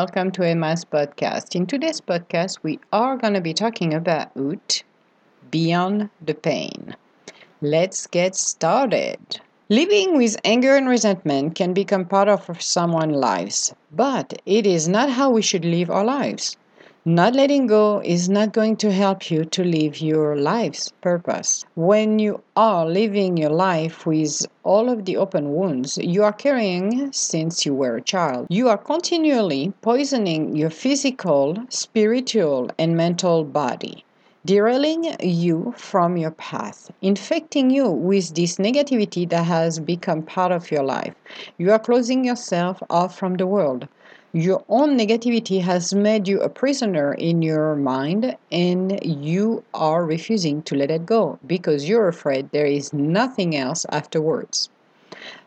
welcome 0.00 0.30
to 0.30 0.42
Emma's 0.42 0.82
podcast. 0.82 1.54
In 1.54 1.66
today's 1.66 2.00
podcast, 2.00 2.60
we 2.62 2.78
are 2.90 3.18
going 3.18 3.34
to 3.34 3.40
be 3.42 3.52
talking 3.52 3.92
about 3.92 4.82
beyond 5.50 6.08
the 6.24 6.32
pain. 6.32 6.96
Let's 7.60 8.06
get 8.06 8.34
started. 8.34 9.18
Living 9.68 10.16
with 10.16 10.38
anger 10.42 10.74
and 10.74 10.88
resentment 10.88 11.54
can 11.54 11.74
become 11.74 12.06
part 12.06 12.28
of 12.28 12.62
someone's 12.62 13.14
lives, 13.14 13.74
but 13.92 14.40
it 14.46 14.64
is 14.64 14.88
not 14.88 15.10
how 15.10 15.28
we 15.28 15.42
should 15.42 15.66
live 15.66 15.90
our 15.90 16.04
lives. 16.04 16.56
Not 17.06 17.34
letting 17.34 17.66
go 17.66 18.02
is 18.04 18.28
not 18.28 18.52
going 18.52 18.76
to 18.76 18.92
help 18.92 19.30
you 19.30 19.46
to 19.46 19.64
live 19.64 20.02
your 20.02 20.36
life's 20.36 20.92
purpose. 21.00 21.64
When 21.74 22.18
you 22.18 22.42
are 22.54 22.84
living 22.84 23.38
your 23.38 23.48
life 23.48 24.04
with 24.04 24.44
all 24.64 24.90
of 24.90 25.06
the 25.06 25.16
open 25.16 25.54
wounds 25.54 25.96
you 25.96 26.22
are 26.24 26.32
carrying 26.34 27.10
since 27.10 27.64
you 27.64 27.74
were 27.74 27.96
a 27.96 28.02
child, 28.02 28.48
you 28.50 28.68
are 28.68 28.76
continually 28.76 29.72
poisoning 29.80 30.54
your 30.54 30.68
physical, 30.68 31.56
spiritual, 31.70 32.70
and 32.78 32.98
mental 32.98 33.44
body 33.44 34.04
derailing 34.44 35.14
you 35.20 35.72
from 35.78 36.18
your 36.18 36.32
path, 36.32 36.90
infecting 37.00 37.70
you 37.70 37.90
with 37.90 38.34
this 38.34 38.56
negativity 38.56 39.28
that 39.28 39.44
has 39.44 39.78
become 39.78 40.22
part 40.22 40.52
of 40.52 40.70
your 40.70 40.82
life. 40.82 41.14
You 41.56 41.72
are 41.72 41.78
closing 41.78 42.24
yourself 42.26 42.82
off 42.90 43.18
from 43.18 43.36
the 43.36 43.46
world. 43.46 43.88
Your 44.32 44.62
own 44.68 44.96
negativity 44.96 45.60
has 45.62 45.92
made 45.92 46.28
you 46.28 46.40
a 46.40 46.48
prisoner 46.48 47.14
in 47.14 47.42
your 47.42 47.74
mind, 47.74 48.36
and 48.52 49.04
you 49.04 49.64
are 49.74 50.04
refusing 50.04 50.62
to 50.62 50.76
let 50.76 50.88
it 50.88 51.04
go 51.04 51.40
because 51.44 51.88
you're 51.88 52.06
afraid 52.06 52.48
there 52.52 52.64
is 52.64 52.92
nothing 52.92 53.56
else 53.56 53.84
afterwards. 53.88 54.68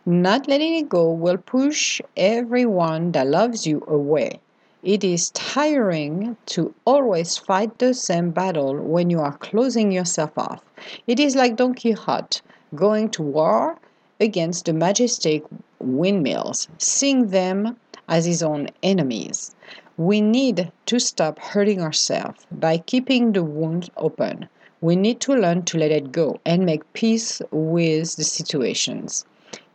Not 0.05 0.49
letting 0.49 0.75
it 0.75 0.89
go 0.89 1.09
will 1.09 1.37
push 1.37 2.01
everyone 2.17 3.13
that 3.13 3.27
loves 3.27 3.65
you 3.65 3.85
away. 3.87 4.41
It 4.83 5.05
is 5.05 5.29
tiring 5.29 6.35
to 6.47 6.75
always 6.83 7.37
fight 7.37 7.79
the 7.79 7.93
same 7.93 8.31
battle 8.31 8.75
when 8.75 9.09
you 9.09 9.21
are 9.21 9.37
closing 9.37 9.93
yourself 9.93 10.37
off. 10.37 10.61
It 11.07 11.21
is 11.21 11.37
like 11.37 11.55
Don 11.55 11.73
Quixote 11.73 12.41
going 12.75 13.11
to 13.11 13.23
war 13.23 13.77
against 14.19 14.65
the 14.65 14.73
majestic 14.73 15.43
windmills, 15.79 16.67
seeing 16.79 17.29
them 17.29 17.77
as 18.07 18.25
his 18.25 18.43
own 18.43 18.67
enemies. 18.81 19.55
We 19.97 20.21
need 20.21 20.71
to 20.87 20.99
stop 20.99 21.39
hurting 21.39 21.81
ourselves 21.81 22.45
by 22.51 22.77
keeping 22.77 23.31
the 23.31 23.43
wound 23.43 23.89
open. 23.97 24.49
We 24.81 24.95
need 24.95 25.19
to 25.21 25.33
learn 25.33 25.63
to 25.63 25.77
let 25.77 25.91
it 25.91 26.11
go 26.11 26.39
and 26.45 26.65
make 26.65 26.91
peace 26.93 27.41
with 27.51 28.15
the 28.15 28.23
situations. 28.23 29.25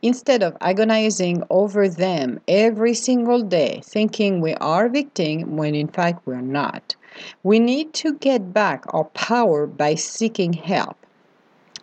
Instead 0.03 0.43
of 0.43 0.57
agonizing 0.61 1.43
over 1.51 1.89
them 1.89 2.41
every 2.47 2.95
single 2.95 3.43
day, 3.43 3.81
thinking 3.85 4.41
we 4.41 4.55
are 4.55 4.89
victim 4.89 5.57
when 5.57 5.75
in 5.75 5.89
fact 5.89 6.27
we're 6.27 6.41
not, 6.41 6.95
we 7.43 7.59
need 7.59 7.93
to 7.95 8.15
get 8.15 8.53
back 8.53 8.85
our 8.95 9.05
power 9.05 9.67
by 9.67 9.95
seeking 9.95 10.53
help 10.53 10.97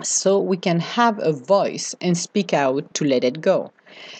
so 0.01 0.39
we 0.39 0.57
can 0.57 0.79
have 0.79 1.19
a 1.19 1.31
voice 1.31 1.95
and 2.01 2.17
speak 2.17 2.53
out 2.53 2.93
to 2.93 3.05
let 3.05 3.23
it 3.23 3.41
go. 3.41 3.71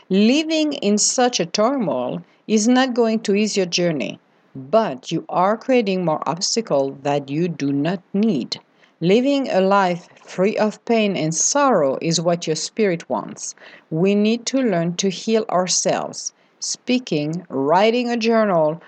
Living 0.10 0.74
in 0.74 0.98
such 0.98 1.40
a 1.40 1.46
turmoil 1.46 2.22
is 2.48 2.68
not 2.68 2.94
going 2.94 3.20
to 3.20 3.36
ease 3.36 3.58
your 3.58 3.66
journey, 3.66 4.20
but 4.56 5.12
you 5.12 5.26
are 5.28 5.58
creating 5.58 6.06
more 6.06 6.22
obstacles 6.28 6.96
that 7.04 7.30
you 7.30 7.48
do 7.48 7.74
not 7.74 8.02
need. 8.14 8.60
Living 9.02 9.50
a 9.50 9.60
life 9.60 10.08
free 10.24 10.58
of 10.58 10.84
pain 10.86 11.18
and 11.18 11.36
sorrow 11.36 11.98
is 12.02 12.22
what 12.22 12.48
your 12.48 12.56
spirit 12.56 13.10
wants. 13.10 13.54
We 13.90 14.16
need 14.16 14.46
to 14.46 14.62
learn 14.62 14.96
to 14.96 15.10
heal 15.10 15.46
ourselves. 15.50 16.34
Speaking, 16.60 17.46
writing 17.50 18.10
a 18.10 18.16
journal, 18.16 18.82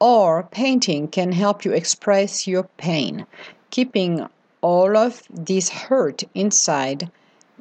or 0.00 0.44
painting 0.44 1.08
can 1.08 1.32
help 1.32 1.64
you 1.64 1.72
express 1.72 2.46
your 2.46 2.64
pain. 2.78 3.26
Keeping 3.70 4.26
all 4.62 4.96
of 4.96 5.22
this 5.28 5.68
hurt 5.68 6.24
inside 6.34 7.10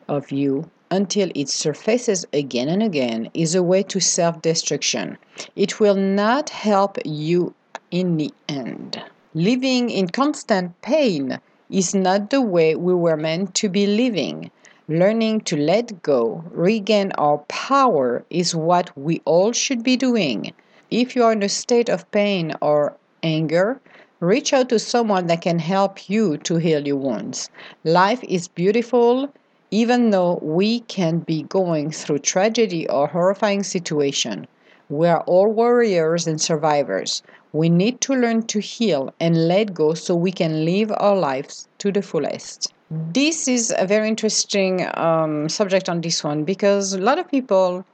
of 0.07 0.31
you 0.31 0.69
until 0.91 1.29
it 1.35 1.49
surfaces 1.49 2.25
again 2.33 2.67
and 2.67 2.81
again 2.81 3.29
is 3.33 3.55
a 3.55 3.63
way 3.63 3.83
to 3.83 3.99
self 3.99 4.41
destruction. 4.41 5.17
It 5.55 5.79
will 5.79 5.95
not 5.95 6.49
help 6.49 6.97
you 7.05 7.53
in 7.91 8.17
the 8.17 8.33
end. 8.47 9.01
Living 9.33 9.89
in 9.89 10.07
constant 10.09 10.81
pain 10.81 11.39
is 11.69 11.93
not 11.93 12.29
the 12.31 12.41
way 12.41 12.75
we 12.75 12.93
were 12.93 13.17
meant 13.17 13.53
to 13.55 13.69
be 13.69 13.85
living. 13.85 14.49
Learning 14.87 15.39
to 15.41 15.55
let 15.55 16.01
go, 16.01 16.43
regain 16.49 17.11
our 17.19 17.37
power, 17.47 18.25
is 18.31 18.55
what 18.55 18.89
we 18.97 19.21
all 19.25 19.51
should 19.51 19.83
be 19.83 19.95
doing. 19.95 20.51
If 20.89 21.15
you 21.15 21.23
are 21.23 21.33
in 21.33 21.43
a 21.43 21.49
state 21.49 21.89
of 21.89 22.09
pain 22.09 22.55
or 22.59 22.95
anger, 23.21 23.79
reach 24.19 24.51
out 24.51 24.69
to 24.69 24.79
someone 24.79 25.27
that 25.27 25.43
can 25.43 25.59
help 25.59 26.09
you 26.09 26.37
to 26.37 26.55
heal 26.55 26.87
your 26.87 26.95
wounds. 26.95 27.51
Life 27.83 28.23
is 28.23 28.47
beautiful 28.47 29.29
even 29.71 30.09
though 30.09 30.39
we 30.41 30.81
can 30.81 31.19
be 31.19 31.43
going 31.43 31.91
through 31.91 32.19
tragedy 32.19 32.87
or 32.89 33.07
horrifying 33.07 33.63
situation. 33.63 34.47
We 34.89 35.07
are 35.07 35.21
all 35.21 35.51
warriors 35.51 36.25
and 36.25 36.41
survivors. 36.41 37.21
We 37.53 37.69
need 37.69 38.01
to 38.01 38.13
learn 38.13 38.47
to 38.47 38.59
heal 38.59 39.13
and 39.19 39.47
let 39.47 39.73
go 39.73 39.93
so 39.93 40.15
we 40.15 40.31
can 40.31 40.65
live 40.65 40.91
our 40.97 41.15
lives 41.15 41.67
to 41.79 41.91
the 41.91 42.01
fullest. 42.01 42.73
This 42.89 43.47
is 43.47 43.73
a 43.77 43.85
very 43.85 44.07
interesting 44.07 44.87
um, 44.95 45.47
subject 45.47 45.89
on 45.89 46.01
this 46.01 46.23
one 46.23 46.43
because 46.43 46.93
a 46.93 46.99
lot 46.99 47.19
of 47.19 47.29
people 47.29 47.85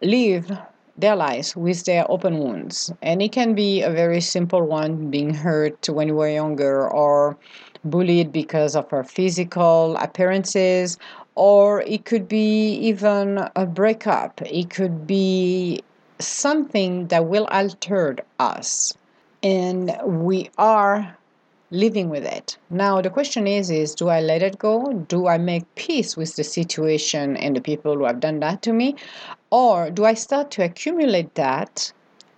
live 0.00 0.56
their 0.96 1.16
lives 1.16 1.56
with 1.56 1.84
their 1.84 2.08
open 2.08 2.38
wounds. 2.38 2.92
And 3.02 3.20
it 3.20 3.32
can 3.32 3.54
be 3.54 3.82
a 3.82 3.90
very 3.90 4.20
simple 4.20 4.62
one 4.62 5.10
being 5.10 5.34
hurt 5.34 5.88
when 5.88 6.08
you 6.08 6.14
were 6.14 6.28
younger 6.28 6.88
or 6.88 7.36
bullied 7.84 8.32
because 8.32 8.76
of 8.76 8.90
her 8.90 9.04
physical 9.04 9.96
appearances, 9.96 10.98
or 11.34 11.82
it 11.82 12.04
could 12.04 12.28
be 12.28 12.74
even 12.74 13.48
a 13.56 13.66
breakup. 13.66 14.40
It 14.42 14.70
could 14.70 15.06
be 15.06 15.82
something 16.18 17.08
that 17.08 17.26
will 17.26 17.46
alter 17.46 18.16
us. 18.38 18.94
And 19.42 19.96
we 20.04 20.50
are 20.58 21.16
living 21.72 22.10
with 22.10 22.24
it. 22.24 22.58
Now 22.70 23.00
the 23.00 23.10
question 23.10 23.46
is 23.46 23.70
is 23.70 23.94
do 23.94 24.08
I 24.08 24.20
let 24.20 24.42
it 24.42 24.58
go? 24.58 24.92
Do 25.08 25.26
I 25.26 25.38
make 25.38 25.74
peace 25.74 26.16
with 26.16 26.36
the 26.36 26.44
situation 26.44 27.36
and 27.36 27.56
the 27.56 27.60
people 27.60 27.96
who 27.96 28.04
have 28.04 28.20
done 28.20 28.40
that 28.40 28.62
to 28.62 28.72
me? 28.72 28.94
Or 29.50 29.90
do 29.90 30.04
I 30.04 30.14
start 30.14 30.50
to 30.52 30.64
accumulate 30.64 31.34
that 31.34 31.92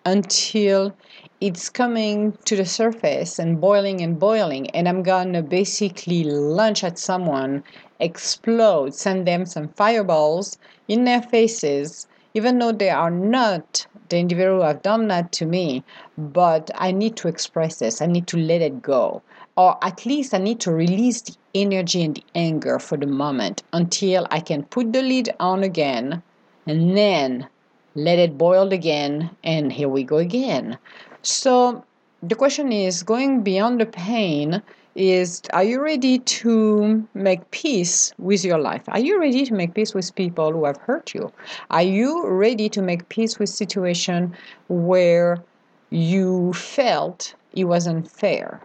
until 0.06 0.94
it's 1.40 1.68
coming 1.68 2.32
to 2.44 2.56
the 2.56 2.64
surface 2.64 3.38
and 3.38 3.60
boiling 3.60 4.00
and 4.00 4.18
boiling 4.18 4.70
and 4.70 4.88
i'm 4.88 5.02
gonna 5.02 5.42
basically 5.42 6.22
lunge 6.24 6.84
at 6.84 6.98
someone 6.98 7.62
explode 8.00 8.94
send 8.94 9.26
them 9.26 9.44
some 9.44 9.68
fireballs 9.68 10.58
in 10.86 11.04
their 11.04 11.20
faces 11.20 12.06
even 12.34 12.58
though 12.58 12.72
they 12.72 12.90
are 12.90 13.10
not 13.10 13.86
the 14.08 14.18
individual 14.18 14.58
who 14.58 14.66
have 14.66 14.82
done 14.82 15.08
that 15.08 15.32
to 15.32 15.44
me 15.44 15.82
but 16.16 16.70
i 16.74 16.92
need 16.92 17.16
to 17.16 17.28
express 17.28 17.78
this. 17.78 18.00
I 18.00 18.06
need 18.06 18.26
to 18.28 18.36
let 18.36 18.60
it 18.60 18.82
go. 18.82 19.22
Or 19.56 19.78
at 19.82 20.04
least 20.06 20.34
i 20.34 20.38
need 20.38 20.60
to 20.60 20.72
release 20.72 21.22
the 21.22 21.34
energy 21.54 22.02
and 22.02 22.16
the 22.16 22.24
anger 22.34 22.78
for 22.78 22.96
the 22.96 23.06
moment 23.06 23.62
until 23.72 24.26
i 24.30 24.40
can 24.40 24.64
put 24.64 24.92
the 24.92 25.02
lid 25.02 25.30
on 25.40 25.62
again 25.62 26.22
and 26.66 26.96
then 26.96 27.48
let 27.94 28.18
it 28.18 28.36
boil 28.36 28.72
again 28.72 29.30
and 29.44 29.72
here 29.72 29.88
we 29.88 30.02
go 30.02 30.16
again 30.16 30.78
so 31.24 31.84
the 32.22 32.34
question 32.34 32.72
is 32.72 33.02
going 33.02 33.42
beyond 33.42 33.80
the 33.80 33.86
pain 33.86 34.62
is 34.94 35.42
are 35.52 35.64
you 35.64 35.80
ready 35.82 36.18
to 36.20 37.06
make 37.14 37.50
peace 37.50 38.12
with 38.18 38.44
your 38.44 38.58
life? 38.58 38.82
Are 38.88 39.00
you 39.00 39.18
ready 39.18 39.44
to 39.44 39.54
make 39.54 39.74
peace 39.74 39.94
with 39.94 40.14
people 40.14 40.52
who 40.52 40.64
have 40.64 40.76
hurt 40.76 41.14
you? 41.14 41.32
Are 41.70 41.82
you 41.82 42.28
ready 42.28 42.68
to 42.68 42.82
make 42.82 43.08
peace 43.08 43.38
with 43.38 43.48
situation 43.48 44.36
where 44.68 45.42
you 45.90 46.52
felt 46.52 47.34
it 47.52 47.64
wasn't 47.64 48.10
fair? 48.10 48.60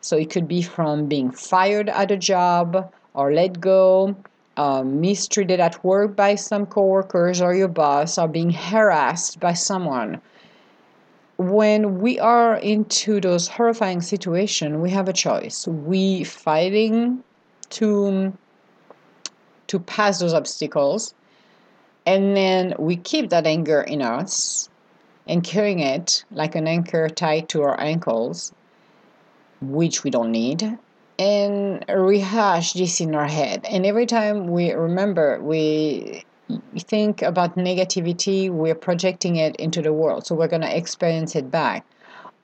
So 0.00 0.16
it 0.16 0.30
could 0.30 0.48
be 0.48 0.62
from 0.62 1.06
being 1.06 1.30
fired 1.30 1.88
at 1.88 2.10
a 2.10 2.16
job 2.16 2.92
or 3.14 3.32
let 3.32 3.60
go, 3.60 4.16
uh, 4.56 4.82
mistreated 4.82 5.60
at 5.60 5.84
work 5.84 6.16
by 6.16 6.34
some 6.34 6.66
coworkers 6.66 7.40
or 7.40 7.54
your 7.54 7.68
boss, 7.68 8.18
or 8.18 8.26
being 8.26 8.50
harassed 8.50 9.38
by 9.38 9.52
someone 9.52 10.20
when 11.36 12.00
we 12.00 12.18
are 12.18 12.56
into 12.56 13.20
those 13.20 13.48
horrifying 13.48 14.00
situations, 14.00 14.76
we 14.76 14.90
have 14.90 15.08
a 15.08 15.12
choice. 15.12 15.66
We 15.66 16.24
fighting 16.24 17.22
to 17.70 18.36
to 19.68 19.78
pass 19.80 20.20
those 20.20 20.34
obstacles, 20.34 21.14
and 22.04 22.36
then 22.36 22.74
we 22.78 22.96
keep 22.96 23.30
that 23.30 23.46
anger 23.46 23.80
in 23.80 24.02
us 24.02 24.68
and 25.26 25.42
carrying 25.42 25.80
it 25.80 26.24
like 26.30 26.54
an 26.54 26.66
anchor 26.66 27.08
tied 27.08 27.48
to 27.48 27.62
our 27.62 27.80
ankles, 27.80 28.52
which 29.62 30.04
we 30.04 30.10
don't 30.10 30.32
need, 30.32 30.78
and 31.18 31.84
rehash 31.88 32.74
this 32.74 33.00
in 33.00 33.14
our 33.14 33.28
head. 33.28 33.64
And 33.68 33.86
every 33.86 34.06
time 34.06 34.48
we 34.48 34.72
remember, 34.72 35.40
we 35.40 36.24
think 36.78 37.22
about 37.22 37.56
negativity, 37.56 38.50
we're 38.50 38.74
projecting 38.74 39.36
it 39.36 39.56
into 39.56 39.82
the 39.82 39.92
world. 39.92 40.26
So 40.26 40.34
we're 40.34 40.48
going 40.48 40.62
to 40.62 40.76
experience 40.76 41.36
it 41.36 41.50
back. 41.50 41.86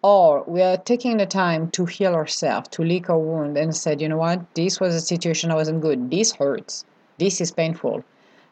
Or 0.02 0.44
we 0.46 0.62
are 0.62 0.76
taking 0.76 1.16
the 1.16 1.26
time 1.26 1.70
to 1.72 1.84
heal 1.84 2.14
ourselves, 2.14 2.69
to 2.69 2.84
lick 2.84 3.10
our 3.10 3.19
wound 3.19 3.58
and 3.58 3.75
said, 3.75 4.00
you 4.00 4.08
know 4.08 4.16
what, 4.19 4.55
this 4.55 4.78
was 4.78 4.94
a 4.94 5.00
situation 5.00 5.50
I 5.50 5.56
wasn't 5.56 5.81
good. 5.81 6.10
This 6.10 6.32
hurts. 6.32 6.84
This 7.19 7.40
is 7.40 7.50
painful. 7.50 8.05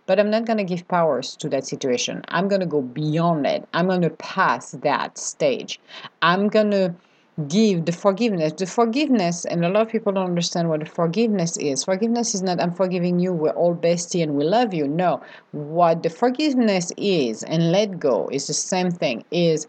But 0.07 0.19
I'm 0.19 0.31
not 0.31 0.45
going 0.45 0.59
to 0.59 0.65
give 0.65 0.89
powers 0.89 1.37
to 1.37 1.49
that 1.51 1.67
situation. 1.67 2.23
I'm 2.29 2.49
going 2.49 2.61
to 2.61 2.67
go 2.67 2.83
beyond 2.83 3.47
it. 3.47 3.67
I'm 3.75 3.87
going 3.87 4.03
to 4.03 4.11
pass 4.11 4.73
that 4.73 5.19
stage. 5.19 5.81
I'm 6.23 6.49
going 6.49 6.71
to 6.73 6.95
give 7.49 7.85
the 7.85 7.93
forgiveness. 7.93 8.53
The 8.55 8.67
forgiveness, 8.67 9.45
and 9.45 9.65
a 9.65 9.69
lot 9.69 9.83
of 9.83 9.89
people 9.89 10.13
don't 10.13 10.27
understand 10.27 10.69
what 10.69 10.81
the 10.81 10.87
forgiveness 10.87 11.57
is. 11.59 11.85
Forgiveness 11.85 12.35
is 12.35 12.43
not, 12.43 12.61
I'm 12.61 12.73
forgiving 12.73 13.19
you, 13.19 13.33
we're 13.33 13.51
all 13.51 13.75
bestie 13.75 14.23
and 14.23 14.35
we 14.35 14.45
love 14.45 14.73
you. 14.73 14.89
No. 14.89 15.23
What 15.53 16.03
the 16.03 16.11
forgiveness 16.11 16.93
is 16.97 17.43
and 17.43 17.73
let 17.73 18.01
go 18.01 18.29
is 18.33 18.47
the 18.47 18.55
same 18.55 18.91
thing, 18.91 19.25
is 19.31 19.67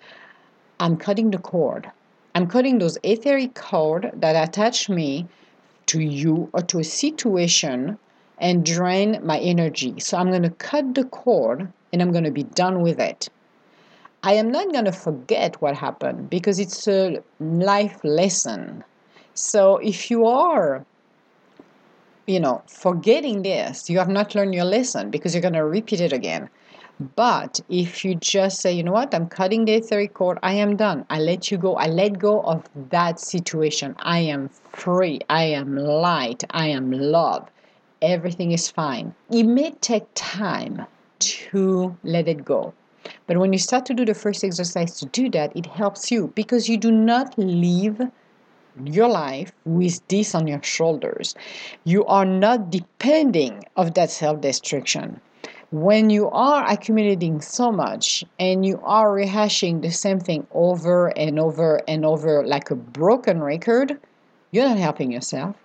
I'm 0.79 0.95
cutting 0.95 1.31
the 1.31 1.39
cord. 1.39 1.91
I'm 2.35 2.47
cutting 2.47 2.77
those 2.77 2.97
etheric 3.03 3.55
cord 3.55 4.11
that 4.15 4.47
attach 4.47 4.89
me 4.89 5.27
to 5.87 5.99
you 5.99 6.49
or 6.53 6.61
to 6.61 6.79
a 6.79 6.83
situation 6.83 7.97
and 8.37 8.65
drain 8.65 9.19
my 9.23 9.39
energy. 9.39 9.99
So 9.99 10.17
I'm 10.17 10.29
going 10.29 10.43
to 10.43 10.51
cut 10.51 10.93
the 10.93 11.05
cord 11.05 11.71
and 11.91 12.01
I'm 12.01 12.11
going 12.11 12.23
to 12.23 12.31
be 12.31 12.43
done 12.43 12.81
with 12.81 12.99
it. 12.99 13.29
I 14.23 14.33
am 14.33 14.51
not 14.51 14.71
going 14.71 14.85
to 14.85 14.91
forget 14.91 15.61
what 15.61 15.75
happened 15.75 16.29
because 16.29 16.59
it's 16.59 16.87
a 16.87 17.21
life 17.39 17.99
lesson. 18.03 18.83
So 19.35 19.77
if 19.77 20.09
you 20.09 20.25
are, 20.25 20.85
you 22.25 22.39
know, 22.39 22.63
forgetting 22.67 23.43
this, 23.43 23.89
you 23.89 23.99
have 23.99 24.09
not 24.09 24.35
learned 24.35 24.55
your 24.55 24.65
lesson 24.65 25.11
because 25.11 25.33
you're 25.33 25.41
going 25.41 25.53
to 25.53 25.63
repeat 25.63 26.01
it 26.01 26.11
again. 26.11 26.49
But 27.15 27.59
if 27.69 28.03
you 28.03 28.15
just 28.15 28.59
say, 28.59 28.73
you 28.73 28.83
know 28.83 28.91
what, 28.91 29.13
I'm 29.13 29.29
cutting 29.29 29.65
the 29.65 29.75
etheric 29.75 30.15
cord, 30.15 30.39
I 30.41 30.53
am 30.53 30.75
done. 30.75 31.05
I 31.11 31.19
let 31.19 31.51
you 31.51 31.57
go. 31.59 31.75
I 31.75 31.85
let 31.85 32.17
go 32.17 32.41
of 32.41 32.67
that 32.89 33.19
situation. 33.19 33.95
I 33.99 34.19
am 34.19 34.49
free. 34.73 35.19
I 35.29 35.43
am 35.43 35.77
light. 35.77 36.43
I 36.49 36.67
am 36.69 36.91
love. 36.91 37.47
Everything 38.01 38.51
is 38.51 38.67
fine. 38.69 39.13
It 39.29 39.43
may 39.43 39.71
take 39.71 40.05
time 40.15 40.87
to 41.19 41.95
let 42.03 42.27
it 42.27 42.43
go. 42.43 42.73
But 43.25 43.37
when 43.37 43.53
you 43.53 43.59
start 43.59 43.85
to 43.87 43.93
do 43.93 44.05
the 44.05 44.13
first 44.13 44.43
exercise 44.43 44.99
to 44.99 45.05
do 45.05 45.29
that, 45.31 45.55
it 45.55 45.65
helps 45.65 46.11
you 46.11 46.31
because 46.35 46.69
you 46.69 46.77
do 46.77 46.91
not 46.91 47.37
live 47.37 48.01
your 48.85 49.07
life 49.07 49.51
with 49.65 50.07
this 50.07 50.35
on 50.35 50.47
your 50.47 50.61
shoulders. 50.61 51.35
You 51.83 52.05
are 52.05 52.25
not 52.25 52.69
depending 52.69 53.65
of 53.75 53.93
that 53.95 54.11
self-destruction. 54.11 55.19
When 55.71 56.09
you 56.09 56.29
are 56.29 56.65
accumulating 56.65 57.41
so 57.41 57.71
much 57.71 58.23
and 58.39 58.65
you 58.65 58.79
are 58.83 59.09
rehashing 59.09 59.81
the 59.81 59.91
same 59.91 60.19
thing 60.19 60.47
over 60.53 61.07
and 61.17 61.39
over 61.39 61.81
and 61.87 62.05
over 62.05 62.45
like 62.45 62.71
a 62.71 62.75
broken 62.75 63.41
record, 63.41 63.99
you're 64.51 64.67
not 64.67 64.77
helping 64.77 65.11
yourself. 65.11 65.55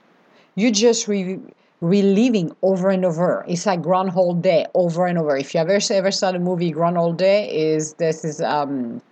You 0.56 0.70
just 0.70 1.06
re- 1.06 1.38
reliving 1.82 2.54
over 2.62 2.90
and 2.90 3.04
over. 3.04 3.44
It's 3.48 3.66
like 3.66 3.82
Groundhog 3.82 4.40
Day 4.40 4.66
over 4.72 5.06
and 5.06 5.18
over. 5.18 5.36
If 5.36 5.52
you 5.52 5.60
ever 5.60 5.80
ever 5.90 6.10
saw 6.12 6.30
the 6.30 6.38
movie 6.38 6.70
Groundhog 6.70 7.18
Day, 7.18 7.50
is 7.50 7.94
this 7.94 8.24
is 8.24 8.40
um, 8.40 9.02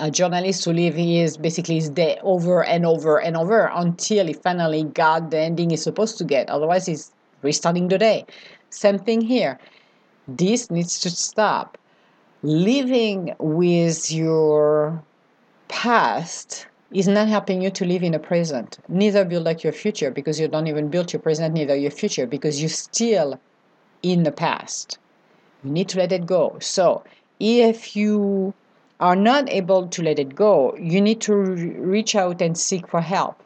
a 0.00 0.10
journalist 0.10 0.64
who 0.64 0.72
live 0.72 0.94
his 0.94 1.36
basically 1.36 1.76
his 1.76 1.88
day 1.88 2.18
over 2.22 2.64
and 2.64 2.84
over 2.84 3.20
and 3.20 3.36
over 3.36 3.70
until 3.72 4.26
he 4.26 4.32
finally 4.32 4.82
got 4.82 5.30
the 5.30 5.38
ending 5.38 5.70
he's 5.70 5.82
supposed 5.82 6.18
to 6.18 6.24
get. 6.24 6.50
Otherwise, 6.50 6.86
he's 6.86 7.12
restarting 7.42 7.86
the 7.86 7.98
day. 7.98 8.26
Same 8.70 8.98
thing 8.98 9.20
here. 9.20 9.56
This 10.26 10.72
needs 10.72 10.98
to 11.00 11.10
stop. 11.10 11.78
Living 12.42 13.34
with 13.38 14.10
your 14.10 15.02
past 15.68 16.66
is 16.92 17.08
not 17.08 17.28
helping 17.28 17.60
you 17.60 17.70
to 17.70 17.84
live 17.84 18.02
in 18.02 18.12
the 18.12 18.18
present. 18.18 18.78
Neither 18.88 19.24
build 19.24 19.44
like 19.44 19.62
your 19.62 19.72
future 19.72 20.10
because 20.10 20.40
you 20.40 20.48
don't 20.48 20.66
even 20.66 20.88
build 20.88 21.12
your 21.12 21.20
present, 21.20 21.54
neither 21.54 21.76
your 21.76 21.90
future 21.90 22.26
because 22.26 22.60
you're 22.60 22.70
still 22.70 23.38
in 24.02 24.22
the 24.22 24.32
past. 24.32 24.98
You 25.62 25.70
need 25.70 25.88
to 25.90 25.98
let 25.98 26.12
it 26.12 26.26
go. 26.26 26.56
So 26.60 27.04
if 27.40 27.94
you 27.94 28.54
are 29.00 29.16
not 29.16 29.48
able 29.50 29.86
to 29.88 30.02
let 30.02 30.18
it 30.18 30.34
go, 30.34 30.74
you 30.76 31.00
need 31.00 31.20
to 31.22 31.34
re- 31.34 31.70
reach 31.76 32.14
out 32.14 32.40
and 32.40 32.56
seek 32.56 32.88
for 32.88 33.00
help 33.00 33.42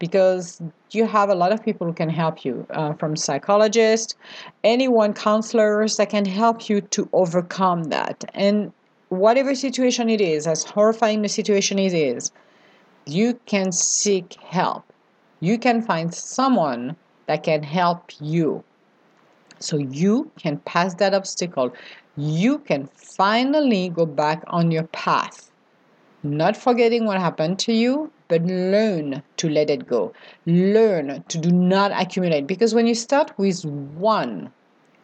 because 0.00 0.60
you 0.90 1.06
have 1.06 1.28
a 1.28 1.34
lot 1.34 1.52
of 1.52 1.62
people 1.64 1.86
who 1.86 1.92
can 1.92 2.08
help 2.08 2.44
you 2.44 2.66
uh, 2.70 2.92
from 2.94 3.14
psychologists 3.14 4.16
anyone 4.64 5.12
counselors 5.12 5.96
that 5.96 6.10
can 6.10 6.24
help 6.24 6.68
you 6.68 6.80
to 6.80 7.08
overcome 7.12 7.84
that 7.84 8.24
and 8.34 8.72
whatever 9.10 9.54
situation 9.54 10.08
it 10.08 10.20
is 10.20 10.46
as 10.46 10.64
horrifying 10.64 11.22
the 11.22 11.28
situation 11.28 11.78
it 11.78 11.92
is 11.92 12.32
you 13.06 13.38
can 13.46 13.72
seek 13.72 14.34
help. 14.42 14.84
You 15.40 15.58
can 15.58 15.82
find 15.82 16.14
someone 16.14 16.96
that 17.26 17.42
can 17.42 17.62
help 17.62 18.12
you. 18.20 18.62
So 19.58 19.76
you 19.76 20.30
can 20.38 20.58
pass 20.58 20.94
that 20.94 21.14
obstacle. 21.14 21.72
You 22.16 22.58
can 22.58 22.88
finally 22.94 23.88
go 23.88 24.06
back 24.06 24.42
on 24.48 24.70
your 24.70 24.84
path. 24.84 25.50
Not 26.22 26.56
forgetting 26.56 27.06
what 27.06 27.18
happened 27.18 27.58
to 27.60 27.72
you, 27.72 28.12
but 28.28 28.42
learn 28.42 29.22
to 29.38 29.48
let 29.48 29.70
it 29.70 29.86
go. 29.86 30.12
Learn 30.46 31.24
to 31.28 31.38
do 31.38 31.50
not 31.50 31.92
accumulate. 31.92 32.46
Because 32.46 32.74
when 32.74 32.86
you 32.86 32.94
start 32.94 33.36
with 33.38 33.64
one 33.64 34.52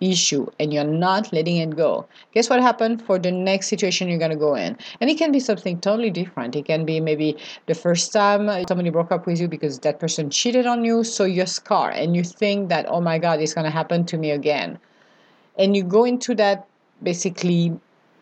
issue 0.01 0.47
and 0.59 0.73
you're 0.73 0.85
not 0.85 1.33
letting 1.33 1.57
it 1.57 1.77
go, 1.77 2.07
guess 2.33 2.51
what 2.51 2.61
happened 2.61 3.03
for 3.03 3.19
the 3.19 3.33
next 3.33 3.69
situation 3.69 4.09
you're 4.09 4.19
going 4.19 4.31
to 4.31 4.37
go 4.37 4.55
in? 4.55 4.77
And 5.01 5.11
it 5.11 5.19
can 5.19 5.33
be 5.33 5.41
something 5.41 5.81
totally 5.81 6.11
different. 6.11 6.57
It 6.57 6.65
can 6.65 6.85
be 6.85 7.01
maybe 7.01 7.37
the 7.67 7.75
first 7.75 8.13
time 8.13 8.49
somebody 8.69 8.91
broke 8.91 9.13
up 9.13 9.27
with 9.27 9.41
you 9.41 9.49
because 9.49 9.79
that 9.81 10.01
person 10.01 10.31
cheated 10.31 10.67
on 10.67 10.85
you, 10.85 11.05
so 11.05 11.25
you're 11.25 11.47
scarred 11.47 11.97
and 11.97 12.15
you 12.17 12.23
think 12.23 12.69
that, 12.69 12.87
oh 12.89 13.01
my 13.01 13.19
God, 13.19 13.41
it's 13.41 13.55
going 13.55 13.65
to 13.65 13.71
happen 13.71 14.05
to 14.07 14.17
me 14.17 14.31
again. 14.31 14.79
And 15.59 15.77
you 15.77 15.83
go 15.83 16.05
into 16.05 16.35
that 16.35 16.67
basically 17.03 17.79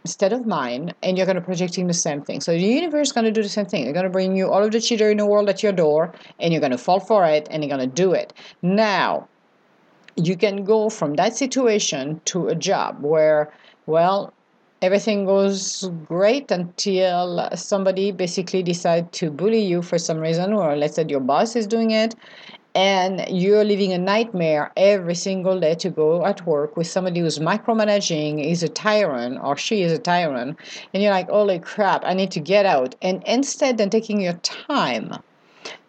state 0.06 0.32
of 0.32 0.46
mind 0.46 0.94
and 1.02 1.16
you're 1.16 1.26
going 1.26 1.36
to 1.36 1.42
projecting 1.42 1.86
the 1.86 1.94
same 1.94 2.20
thing. 2.22 2.40
So 2.40 2.52
the 2.52 2.58
universe 2.58 3.08
is 3.08 3.12
going 3.12 3.24
to 3.24 3.32
do 3.32 3.42
the 3.42 3.48
same 3.48 3.66
thing. 3.66 3.84
They're 3.84 3.94
going 3.94 4.04
to 4.04 4.10
bring 4.10 4.36
you 4.36 4.50
all 4.50 4.62
of 4.62 4.70
the 4.70 4.80
cheater 4.80 5.10
in 5.10 5.16
the 5.16 5.26
world 5.26 5.48
at 5.48 5.62
your 5.62 5.72
door 5.72 6.12
and 6.38 6.52
you're 6.52 6.60
going 6.60 6.72
to 6.72 6.78
fall 6.78 7.00
for 7.00 7.24
it 7.24 7.48
and 7.50 7.62
you're 7.62 7.74
going 7.74 7.88
to 7.88 7.94
do 7.94 8.12
it. 8.12 8.32
Now, 8.60 9.28
you 10.16 10.36
can 10.36 10.64
go 10.64 10.88
from 10.88 11.14
that 11.14 11.36
situation 11.36 12.20
to 12.26 12.48
a 12.48 12.54
job 12.54 13.02
where, 13.02 13.52
well, 13.86 14.32
everything 14.82 15.24
goes 15.24 15.88
great 16.06 16.50
until 16.50 17.48
somebody 17.56 18.12
basically 18.12 18.62
decides 18.62 19.08
to 19.18 19.30
bully 19.30 19.60
you 19.60 19.82
for 19.82 19.98
some 19.98 20.18
reason, 20.18 20.52
or 20.52 20.76
let's 20.76 20.96
say 20.96 21.04
your 21.08 21.20
boss 21.20 21.56
is 21.56 21.66
doing 21.66 21.90
it, 21.90 22.14
and 22.74 23.24
you're 23.28 23.64
living 23.64 23.92
a 23.92 23.98
nightmare 23.98 24.72
every 24.76 25.14
single 25.14 25.58
day 25.58 25.74
to 25.76 25.90
go 25.90 26.26
at 26.26 26.44
work 26.44 26.76
with 26.76 26.86
somebody 26.86 27.20
who's 27.20 27.38
micromanaging, 27.38 28.44
is 28.44 28.62
a 28.62 28.68
tyrant, 28.68 29.38
or 29.42 29.56
she 29.56 29.82
is 29.82 29.92
a 29.92 29.98
tyrant, 29.98 30.58
and 30.92 31.02
you're 31.02 31.12
like, 31.12 31.28
holy 31.28 31.58
crap, 31.58 32.02
I 32.04 32.14
need 32.14 32.30
to 32.32 32.40
get 32.40 32.66
out. 32.66 32.94
And 33.00 33.22
instead 33.26 33.80
of 33.80 33.90
taking 33.90 34.20
your 34.20 34.34
time 34.42 35.14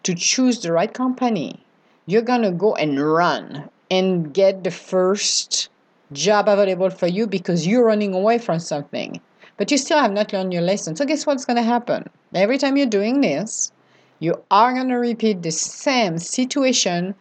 to 0.04 0.14
choose 0.14 0.60
the 0.60 0.72
right 0.72 0.92
company, 0.92 1.60
you're 2.06 2.22
gonna 2.22 2.52
go 2.52 2.74
and 2.76 3.00
run 3.00 3.68
and 3.90 4.32
get 4.32 4.64
the 4.64 4.70
first 4.70 5.68
job 6.12 6.48
available 6.48 6.90
for 6.90 7.06
you 7.06 7.26
because 7.26 7.66
you're 7.66 7.84
running 7.84 8.14
away 8.14 8.38
from 8.38 8.58
something. 8.58 9.20
But 9.56 9.70
you 9.70 9.78
still 9.78 9.98
have 9.98 10.12
not 10.12 10.32
learned 10.32 10.52
your 10.52 10.62
lesson. 10.62 10.96
So, 10.96 11.04
guess 11.04 11.26
what's 11.26 11.44
going 11.44 11.56
to 11.56 11.62
happen? 11.62 12.08
Every 12.34 12.58
time 12.58 12.76
you're 12.76 12.86
doing 12.86 13.20
this, 13.22 13.72
you 14.18 14.34
are 14.50 14.72
going 14.74 14.88
to 14.88 14.96
repeat 14.96 15.42
the 15.42 15.50
same 15.50 16.18
situation, 16.18 17.14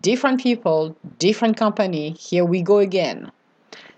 different 0.00 0.40
people, 0.40 0.96
different 1.18 1.56
company. 1.56 2.10
Here 2.10 2.44
we 2.44 2.62
go 2.62 2.78
again. 2.78 3.30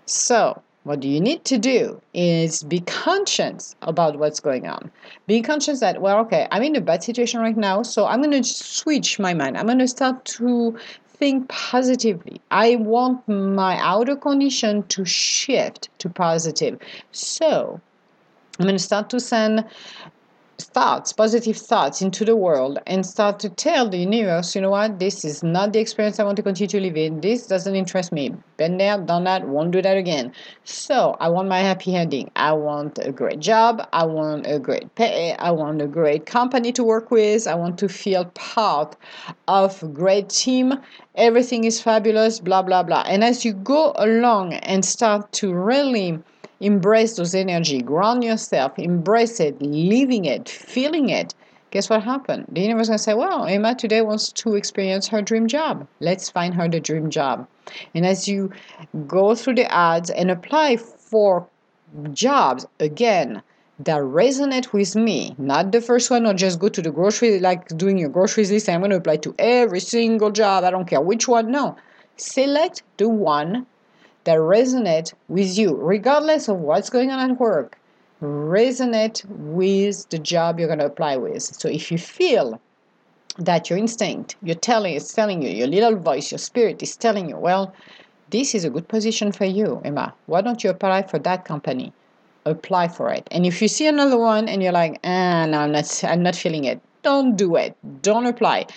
So, 0.05 0.61
what 0.83 0.99
do 0.99 1.07
you 1.07 1.19
need 1.19 1.45
to 1.45 1.59
do 1.59 2.01
is 2.13 2.63
be 2.63 2.79
conscious 2.81 3.75
about 3.83 4.17
what's 4.17 4.39
going 4.39 4.67
on. 4.67 4.89
Be 5.27 5.41
conscious 5.41 5.79
that, 5.81 6.01
well, 6.01 6.17
okay, 6.19 6.47
I'm 6.51 6.63
in 6.63 6.75
a 6.75 6.81
bad 6.81 7.03
situation 7.03 7.39
right 7.39 7.55
now, 7.55 7.83
so 7.83 8.07
I'm 8.07 8.21
going 8.21 8.31
to 8.31 8.43
switch 8.43 9.19
my 9.19 9.33
mind. 9.33 9.57
I'm 9.57 9.67
going 9.67 9.77
to 9.79 9.87
start 9.87 10.25
to 10.25 10.77
think 11.21 11.47
positively. 11.49 12.41
I 12.49 12.77
want 12.77 13.27
my 13.27 13.77
outer 13.77 14.15
condition 14.15 14.81
to 14.87 15.05
shift 15.05 15.89
to 15.99 16.09
positive. 16.09 16.79
So 17.11 17.79
I'm 18.57 18.65
going 18.65 18.75
to 18.75 18.83
start 18.83 19.11
to 19.11 19.19
send 19.19 19.63
thoughts, 20.63 21.13
positive 21.13 21.57
thoughts 21.57 22.01
into 22.01 22.25
the 22.25 22.35
world 22.35 22.79
and 22.87 23.05
start 23.05 23.39
to 23.39 23.49
tell 23.49 23.89
the 23.89 23.97
universe, 23.97 24.55
you 24.55 24.61
know 24.61 24.69
what, 24.69 24.99
this 24.99 25.23
is 25.25 25.43
not 25.43 25.73
the 25.73 25.79
experience 25.79 26.19
I 26.19 26.23
want 26.23 26.37
to 26.37 26.43
continue 26.43 26.69
to 26.69 26.79
live 26.79 26.97
in. 26.97 27.21
This 27.21 27.47
doesn't 27.47 27.75
interest 27.75 28.11
me. 28.11 28.33
Been 28.57 28.77
there, 28.77 28.97
done 28.97 29.23
that, 29.25 29.47
won't 29.47 29.71
do 29.71 29.81
that 29.81 29.97
again. 29.97 30.31
So 30.63 31.17
I 31.19 31.29
want 31.29 31.49
my 31.49 31.59
happy 31.59 31.95
ending. 31.95 32.31
I 32.35 32.53
want 32.53 32.99
a 32.99 33.11
great 33.11 33.39
job. 33.39 33.87
I 33.93 34.05
want 34.05 34.47
a 34.47 34.59
great 34.59 34.93
pay. 34.95 35.33
I 35.33 35.51
want 35.51 35.81
a 35.81 35.87
great 35.87 36.25
company 36.25 36.71
to 36.73 36.83
work 36.83 37.11
with. 37.11 37.47
I 37.47 37.55
want 37.55 37.77
to 37.79 37.89
feel 37.89 38.25
part 38.25 38.95
of 39.47 39.81
a 39.83 39.87
great 39.87 40.29
team. 40.29 40.73
Everything 41.15 41.63
is 41.63 41.81
fabulous, 41.81 42.39
blah, 42.39 42.61
blah, 42.61 42.83
blah. 42.83 43.03
And 43.07 43.23
as 43.23 43.43
you 43.43 43.53
go 43.53 43.93
along 43.95 44.53
and 44.53 44.85
start 44.85 45.31
to 45.33 45.53
really 45.53 46.19
embrace 46.61 47.15
those 47.17 47.35
energy, 47.35 47.81
ground 47.81 48.23
yourself, 48.23 48.79
embrace 48.79 49.39
it, 49.39 49.61
living 49.61 50.25
it, 50.25 50.47
feeling 50.47 51.09
it. 51.09 51.33
Guess 51.71 51.89
what 51.89 52.03
happened? 52.03 52.45
The 52.49 52.61
universe 52.61 52.87
gonna 52.87 52.99
say, 52.99 53.13
"Well, 53.13 53.45
Emma 53.45 53.75
today 53.75 54.01
wants 54.01 54.31
to 54.31 54.55
experience 54.55 55.07
her 55.07 55.21
dream 55.21 55.47
job. 55.47 55.87
Let's 55.99 56.29
find 56.29 56.53
her 56.55 56.67
the 56.69 56.79
dream 56.79 57.09
job." 57.09 57.47
And 57.95 58.05
as 58.05 58.27
you 58.27 58.51
go 59.07 59.35
through 59.35 59.55
the 59.55 59.71
ads 59.73 60.09
and 60.09 60.29
apply 60.29 60.77
for 60.77 61.47
jobs 62.13 62.65
again 62.79 63.41
that 63.79 64.01
resonate 64.01 64.71
with 64.73 64.95
me, 64.95 65.35
not 65.37 65.71
the 65.71 65.81
first 65.81 66.11
one, 66.11 66.25
or 66.25 66.33
just 66.33 66.59
go 66.59 66.69
to 66.69 66.81
the 66.81 66.91
grocery 66.91 67.39
like 67.39 67.67
doing 67.77 67.97
your 67.97 68.09
groceries 68.09 68.51
list. 68.51 68.69
I'm 68.69 68.81
going 68.81 68.91
to 68.91 68.97
apply 68.97 69.17
to 69.17 69.33
every 69.39 69.79
single 69.79 70.29
job. 70.29 70.63
I 70.63 70.71
don't 70.71 70.87
care 70.87 71.01
which 71.01 71.27
one. 71.27 71.51
No, 71.51 71.75
select 72.17 72.83
the 72.97 73.09
one 73.09 73.65
that 74.23 74.37
resonate 74.37 75.13
with 75.27 75.57
you, 75.57 75.75
regardless 75.75 76.47
of 76.47 76.57
what's 76.57 76.89
going 76.89 77.11
on 77.11 77.31
at 77.31 77.39
work. 77.39 77.77
Resonate 78.21 79.25
with 79.25 80.07
the 80.09 80.19
job 80.19 80.59
you're 80.59 80.67
going 80.67 80.79
to 80.79 80.85
apply 80.85 81.17
with. 81.17 81.41
So 81.41 81.67
if 81.67 81.91
you 81.91 81.97
feel 81.97 82.61
that 83.39 83.69
your 83.69 83.79
instinct, 83.79 84.35
your 84.43 84.55
telling 84.55 84.93
is 84.93 85.13
telling 85.13 85.41
you, 85.41 85.49
your 85.49 85.67
little 85.67 85.95
voice, 85.95 86.31
your 86.31 86.37
spirit 86.37 86.83
is 86.83 86.95
telling 86.95 87.29
you, 87.29 87.37
well, 87.37 87.73
this 88.29 88.53
is 88.53 88.63
a 88.63 88.69
good 88.69 88.87
position 88.87 89.31
for 89.31 89.45
you, 89.45 89.81
Emma. 89.83 90.13
Why 90.27 90.41
don't 90.41 90.63
you 90.63 90.69
apply 90.69 91.03
for 91.03 91.17
that 91.19 91.45
company? 91.45 91.91
Apply 92.45 92.87
for 92.87 93.11
it. 93.11 93.27
And 93.31 93.45
if 93.45 93.61
you 93.61 93.67
see 93.67 93.87
another 93.87 94.17
one 94.17 94.47
and 94.47 94.61
you're 94.61 94.71
like, 94.71 94.99
ah, 95.03 95.45
no, 95.45 95.59
I'm 95.59 95.71
not, 95.71 96.03
I'm 96.03 96.23
not 96.23 96.35
feeling 96.35 96.65
it, 96.65 96.79
don't 97.03 97.35
do 97.35 97.55
it. 97.55 97.75
Don't 98.01 98.25
apply. 98.25 98.67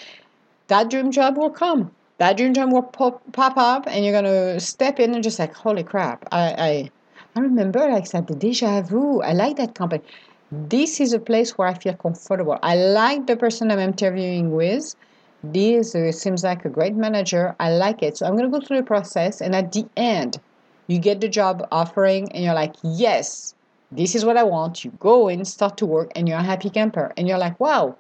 That 0.69 0.91
dream 0.91 1.11
job 1.11 1.37
will 1.37 1.51
come 1.51 1.91
that 2.19 2.37
dream 2.37 2.55
job 2.55 2.73
will 2.73 2.83
pop, 2.83 3.23
pop 3.33 3.57
up 3.57 3.87
and 3.87 4.05
you're 4.05 4.13
gonna 4.13 4.61
step 4.61 5.01
in 5.01 5.15
and 5.15 5.25
just 5.25 5.39
like 5.39 5.53
holy 5.55 5.83
crap 5.83 6.27
i 6.33 6.55
i, 6.59 6.91
I 7.37 7.41
remember 7.41 7.81
like 7.89 8.09
that 8.11 8.29
the 8.29 8.35
deja 8.37 8.83
vu. 8.83 9.21
I 9.21 9.33
like 9.33 9.57
that 9.57 9.75
company. 9.75 10.05
This 10.53 11.01
is 11.01 11.13
a 11.13 11.19
place 11.19 11.59
where 11.59 11.67
i 11.67 11.75
feel 11.75 11.95
comfortable. 11.95 12.59
I 12.63 12.77
like 12.77 13.27
the 13.27 13.37
person 13.37 13.71
i'm 13.73 13.81
interviewing 13.81 14.53
with. 14.53 14.95
This 15.43 15.93
seems 15.93 16.45
like 16.45 16.65
a 16.65 16.69
great 16.69 16.95
manager. 16.95 17.57
I 17.59 17.73
like 17.73 18.03
it. 18.03 18.17
So 18.17 18.27
i'm 18.27 18.37
gonna 18.37 18.51
go 18.51 18.61
through 18.61 18.79
the 18.79 18.85
process 18.85 19.41
and 19.41 19.55
at 19.55 19.73
the 19.73 19.87
end 19.97 20.39
you 20.87 20.99
get 20.99 21.21
the 21.21 21.29
job 21.29 21.67
offering 21.73 22.31
and 22.33 22.45
you're 22.45 22.55
like 22.55 22.77
yes 22.83 23.55
this 23.91 24.15
is 24.15 24.25
what 24.25 24.37
i 24.37 24.45
want. 24.45 24.85
You 24.85 24.93
go 25.01 25.29
in 25.29 25.45
start 25.45 25.77
to 25.79 25.87
work 25.87 26.13
and 26.15 26.29
you're 26.29 26.39
a 26.39 26.43
happy 26.43 26.71
camper. 26.71 27.13
And 27.17 27.27
you're 27.27 27.39
like 27.39 27.59
wow 27.59 27.97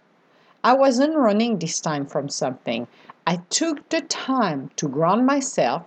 I 0.62 0.73
wasn't 0.75 1.16
running 1.16 1.59
this 1.59 1.80
time 1.80 2.06
from 2.06 2.28
something. 2.28 2.87
I 3.26 3.37
took 3.49 3.88
the 3.88 4.02
time 4.02 4.71
to 4.76 4.88
ground 4.88 5.26
myself, 5.26 5.83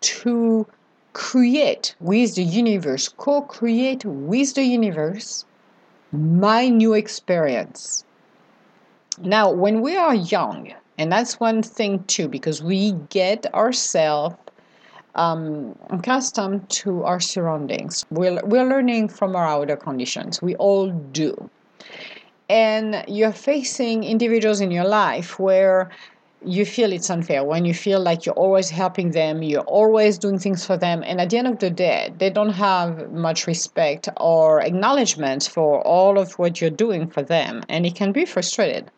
to 0.00 0.66
create 1.14 1.94
with 2.00 2.34
the 2.34 2.42
universe, 2.42 3.08
co 3.08 3.42
create 3.42 4.04
with 4.04 4.54
the 4.54 4.64
universe 4.64 5.44
my 6.12 6.68
new 6.68 6.94
experience. 6.94 8.04
Now, 9.20 9.50
when 9.50 9.80
we 9.80 9.96
are 9.96 10.14
young, 10.14 10.72
and 10.98 11.10
that's 11.10 11.40
one 11.40 11.62
thing 11.62 12.04
too, 12.04 12.28
because 12.28 12.62
we 12.62 12.92
get 13.08 13.52
ourselves 13.54 14.36
um, 15.14 15.76
accustomed 15.90 16.68
to 16.68 17.04
our 17.04 17.20
surroundings. 17.20 18.04
We're, 18.10 18.40
we're 18.44 18.68
learning 18.68 19.08
from 19.08 19.36
our 19.36 19.46
outer 19.46 19.76
conditions. 19.76 20.42
We 20.42 20.56
all 20.56 20.90
do. 20.90 21.50
And 22.48 23.04
you're 23.08 23.32
facing 23.32 24.04
individuals 24.04 24.60
in 24.60 24.70
your 24.70 24.84
life 24.84 25.38
where 25.38 25.90
you 26.44 26.64
feel 26.66 26.92
it's 26.92 27.10
unfair, 27.10 27.44
when 27.44 27.64
you 27.64 27.74
feel 27.74 28.00
like 28.00 28.26
you're 28.26 28.34
always 28.34 28.70
helping 28.70 29.10
them, 29.10 29.42
you're 29.42 29.62
always 29.62 30.18
doing 30.18 30.38
things 30.38 30.64
for 30.64 30.76
them, 30.76 31.02
and 31.06 31.20
at 31.20 31.30
the 31.30 31.38
end 31.38 31.48
of 31.48 31.58
the 31.58 31.70
day, 31.70 32.12
they 32.18 32.30
don't 32.30 32.52
have 32.52 33.10
much 33.12 33.46
respect 33.46 34.08
or 34.18 34.60
acknowledgement 34.60 35.48
for 35.52 35.80
all 35.86 36.18
of 36.18 36.32
what 36.38 36.60
you're 36.60 36.70
doing 36.70 37.08
for 37.08 37.22
them, 37.22 37.62
and 37.68 37.86
it 37.86 37.94
can 37.94 38.12
be 38.12 38.24
frustrated. 38.24 38.90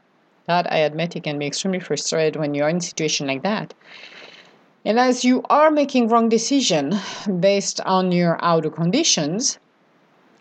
That 0.46 0.70
I 0.72 0.78
admit 0.78 1.16
it 1.16 1.24
can 1.24 1.38
be 1.38 1.46
extremely 1.46 1.80
frustrated 1.80 2.36
when 2.36 2.54
you're 2.54 2.68
in 2.68 2.76
a 2.76 2.80
situation 2.80 3.26
like 3.26 3.42
that. 3.42 3.74
And 4.84 5.00
as 5.00 5.24
you 5.24 5.42
are 5.50 5.70
making 5.70 6.08
wrong 6.08 6.28
decision 6.28 6.94
based 7.40 7.80
on 7.80 8.12
your 8.12 8.38
outer 8.40 8.70
conditions, 8.70 9.58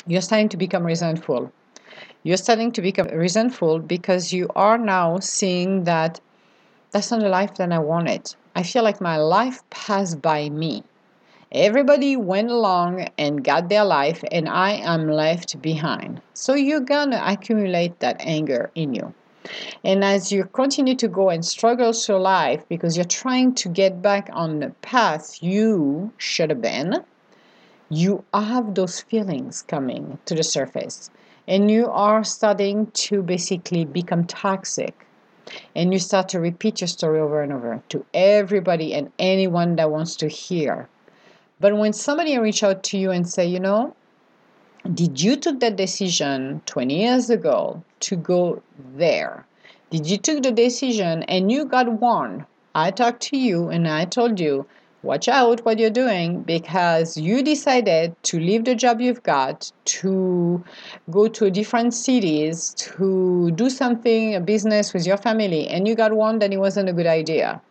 you're 0.05 0.21
starting 0.21 0.49
to 0.49 0.57
become 0.57 0.83
resentful. 0.83 1.51
You're 2.21 2.37
starting 2.37 2.71
to 2.73 2.81
become 2.81 3.07
resentful 3.07 3.79
because 3.79 4.31
you 4.31 4.47
are 4.55 4.77
now 4.77 5.19
seeing 5.19 5.85
that 5.85 6.19
that's 6.95 7.11
not 7.11 7.19
the 7.19 7.27
life 7.27 7.55
that 7.55 7.73
I 7.73 7.79
wanted. 7.79 8.33
I 8.55 8.63
feel 8.63 8.81
like 8.81 9.01
my 9.01 9.17
life 9.17 9.69
passed 9.69 10.21
by 10.21 10.47
me. 10.47 10.81
Everybody 11.51 12.15
went 12.15 12.49
along 12.49 13.09
and 13.17 13.43
got 13.43 13.67
their 13.67 13.83
life, 13.83 14.23
and 14.31 14.47
I 14.47 14.75
am 14.75 15.09
left 15.09 15.61
behind. 15.61 16.21
So 16.33 16.53
you're 16.53 16.79
gonna 16.79 17.21
accumulate 17.21 17.99
that 17.99 18.15
anger 18.21 18.71
in 18.75 18.93
you. 18.93 19.13
And 19.83 20.05
as 20.05 20.31
you 20.31 20.45
continue 20.45 20.95
to 20.95 21.09
go 21.09 21.29
and 21.29 21.43
struggle 21.43 21.91
through 21.91 22.19
life 22.19 22.63
because 22.69 22.95
you're 22.95 23.03
trying 23.23 23.55
to 23.55 23.67
get 23.67 24.01
back 24.01 24.29
on 24.31 24.61
the 24.61 24.69
path 24.81 25.43
you 25.43 26.13
should 26.15 26.49
have 26.49 26.61
been, 26.61 27.03
you 27.89 28.23
have 28.33 28.73
those 28.73 29.01
feelings 29.01 29.63
coming 29.63 30.17
to 30.27 30.33
the 30.33 30.43
surface. 30.43 31.09
And 31.45 31.69
you 31.69 31.89
are 31.89 32.23
starting 32.23 32.87
to 33.07 33.21
basically 33.21 33.83
become 33.83 34.23
toxic 34.23 35.04
and 35.75 35.93
you 35.93 35.99
start 35.99 36.29
to 36.29 36.39
repeat 36.39 36.81
your 36.81 36.87
story 36.87 37.19
over 37.19 37.41
and 37.41 37.53
over 37.53 37.81
to 37.89 38.05
everybody 38.13 38.93
and 38.93 39.11
anyone 39.19 39.75
that 39.75 39.91
wants 39.91 40.15
to 40.17 40.27
hear. 40.27 40.87
But 41.59 41.77
when 41.77 41.93
somebody 41.93 42.37
reach 42.37 42.63
out 42.63 42.83
to 42.83 42.97
you 42.97 43.11
and 43.11 43.27
say, 43.27 43.45
you 43.45 43.59
know, 43.59 43.95
did 44.93 45.21
you 45.21 45.35
took 45.35 45.59
that 45.61 45.77
decision 45.77 46.61
20 46.65 46.99
years 47.01 47.29
ago 47.29 47.83
to 48.01 48.15
go 48.15 48.61
there? 48.95 49.45
Did 49.89 50.07
you 50.07 50.17
took 50.17 50.43
the 50.43 50.51
decision 50.51 51.23
and 51.23 51.51
you 51.51 51.65
got 51.65 51.91
warned? 51.91 52.45
I 52.75 52.91
talked 52.91 53.21
to 53.23 53.37
you 53.37 53.69
and 53.69 53.87
I 53.87 54.05
told 54.05 54.39
you 54.39 54.65
watch 55.05 55.27
out 55.27 55.63
what 55.63 55.77
you're 55.77 55.91
doing 55.91 56.41
because 56.41 57.15
you 57.15 57.43
decided 57.43 58.15
to 58.23 58.39
leave 58.39 58.65
the 58.65 58.73
job 58.73 58.99
you've 58.99 59.21
got 59.21 59.71
to 59.85 60.63
go 61.11 61.27
to 61.27 61.51
different 61.51 61.93
cities 61.93 62.73
to 62.73 63.51
do 63.51 63.69
something 63.69 64.35
a 64.35 64.41
business 64.41 64.93
with 64.93 65.05
your 65.05 65.17
family 65.17 65.67
and 65.67 65.87
you 65.87 65.95
got 65.95 66.11
one 66.13 66.39
that 66.39 66.51
it 66.51 66.57
wasn't 66.57 66.89
a 66.89 66.93
good 66.93 67.05
idea. 67.05 67.61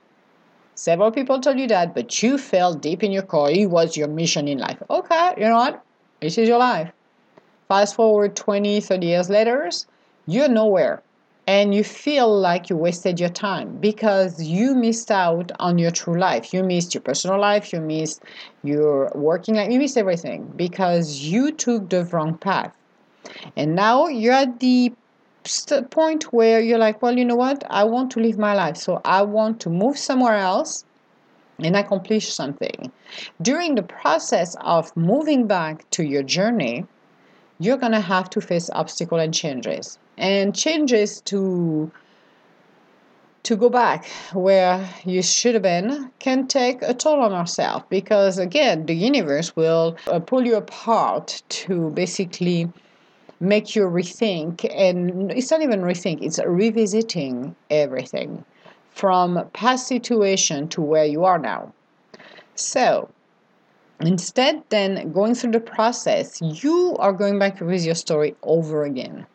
Several 0.76 1.10
people 1.10 1.40
told 1.40 1.58
you 1.58 1.66
that 1.66 1.94
but 1.94 2.22
you 2.22 2.38
felt 2.38 2.80
deep 2.80 3.02
in 3.02 3.10
your 3.10 3.22
core. 3.22 3.50
It 3.50 3.66
was 3.66 3.96
your 3.96 4.08
mission 4.08 4.46
in 4.46 4.58
life. 4.58 4.80
Okay 4.88 5.34
you 5.36 5.48
know 5.48 5.56
what? 5.56 5.82
This 6.20 6.38
is 6.38 6.48
your 6.48 6.58
life. 6.58 6.92
Fast 7.68 7.96
forward 7.96 8.36
20 8.36 8.80
30 8.80 9.06
years 9.06 9.28
later 9.28 9.68
you're 10.26 10.48
nowhere 10.48 11.02
and 11.46 11.74
you 11.74 11.84
feel 11.84 12.34
like 12.38 12.70
you 12.70 12.76
wasted 12.76 13.20
your 13.20 13.28
time 13.28 13.76
because 13.76 14.42
you 14.42 14.74
missed 14.74 15.10
out 15.10 15.52
on 15.60 15.76
your 15.78 15.90
true 15.90 16.18
life. 16.18 16.54
You 16.54 16.62
missed 16.62 16.94
your 16.94 17.02
personal 17.02 17.38
life, 17.38 17.72
you 17.72 17.80
missed 17.80 18.22
your 18.62 19.12
working 19.14 19.56
life, 19.56 19.70
you 19.70 19.78
missed 19.78 19.98
everything 19.98 20.50
because 20.56 21.20
you 21.20 21.52
took 21.52 21.90
the 21.90 22.04
wrong 22.06 22.38
path. 22.38 22.74
And 23.56 23.74
now 23.74 24.06
you're 24.06 24.32
at 24.32 24.60
the 24.60 24.92
point 25.90 26.32
where 26.32 26.60
you're 26.60 26.78
like, 26.78 27.02
well, 27.02 27.16
you 27.16 27.24
know 27.24 27.36
what? 27.36 27.62
I 27.68 27.84
want 27.84 28.10
to 28.12 28.20
live 28.20 28.38
my 28.38 28.54
life. 28.54 28.78
So 28.78 29.02
I 29.04 29.22
want 29.22 29.60
to 29.60 29.70
move 29.70 29.98
somewhere 29.98 30.36
else 30.36 30.84
and 31.58 31.76
accomplish 31.76 32.32
something. 32.32 32.90
During 33.42 33.74
the 33.74 33.82
process 33.82 34.56
of 34.62 34.96
moving 34.96 35.46
back 35.46 35.88
to 35.90 36.02
your 36.02 36.22
journey, 36.22 36.86
you're 37.58 37.76
going 37.76 37.92
to 37.92 38.00
have 38.00 38.30
to 38.30 38.40
face 38.40 38.70
obstacles 38.72 39.20
and 39.20 39.34
changes 39.34 39.98
and 40.16 40.54
changes 40.54 41.20
to 41.22 41.90
to 43.44 43.56
go 43.56 43.68
back 43.68 44.06
where 44.32 44.88
you 45.04 45.22
should 45.22 45.52
have 45.54 45.62
been 45.62 46.10
can 46.18 46.46
take 46.46 46.80
a 46.80 46.94
toll 46.94 47.20
on 47.20 47.32
ourselves 47.32 47.84
because 47.90 48.38
again 48.38 48.86
the 48.86 48.94
universe 48.94 49.54
will 49.54 49.96
uh, 50.06 50.18
pull 50.18 50.46
you 50.46 50.56
apart 50.56 51.42
to 51.50 51.90
basically 51.90 52.72
make 53.40 53.76
you 53.76 53.82
rethink. 53.82 54.64
And 54.74 55.30
it's 55.30 55.50
not 55.50 55.60
even 55.60 55.82
rethink 55.82 56.22
it's 56.22 56.40
revisiting 56.44 57.54
everything 57.70 58.44
from 58.90 59.46
past 59.52 59.88
situation 59.88 60.68
to 60.68 60.80
where 60.80 61.04
you 61.04 61.24
are 61.24 61.38
now. 61.38 61.72
So 62.54 63.10
instead 64.00 64.62
then 64.70 65.12
going 65.12 65.34
through 65.34 65.52
the 65.52 65.60
process 65.60 66.40
you 66.40 66.96
are 66.98 67.12
going 67.12 67.38
back 67.38 67.60
with 67.60 67.84
your 67.84 67.94
story 67.94 68.34
over 68.42 68.84
again 68.84 69.26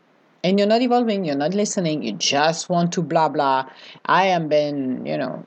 and 0.43 0.57
you're 0.57 0.67
not 0.67 0.81
evolving, 0.81 1.25
you're 1.25 1.35
not 1.35 1.53
listening, 1.53 2.03
you 2.03 2.13
just 2.13 2.69
want 2.69 2.93
to 2.93 3.01
blah 3.01 3.29
blah. 3.29 3.69
I 4.05 4.25
have 4.25 4.49
been, 4.49 5.05
you 5.05 5.17
know, 5.17 5.45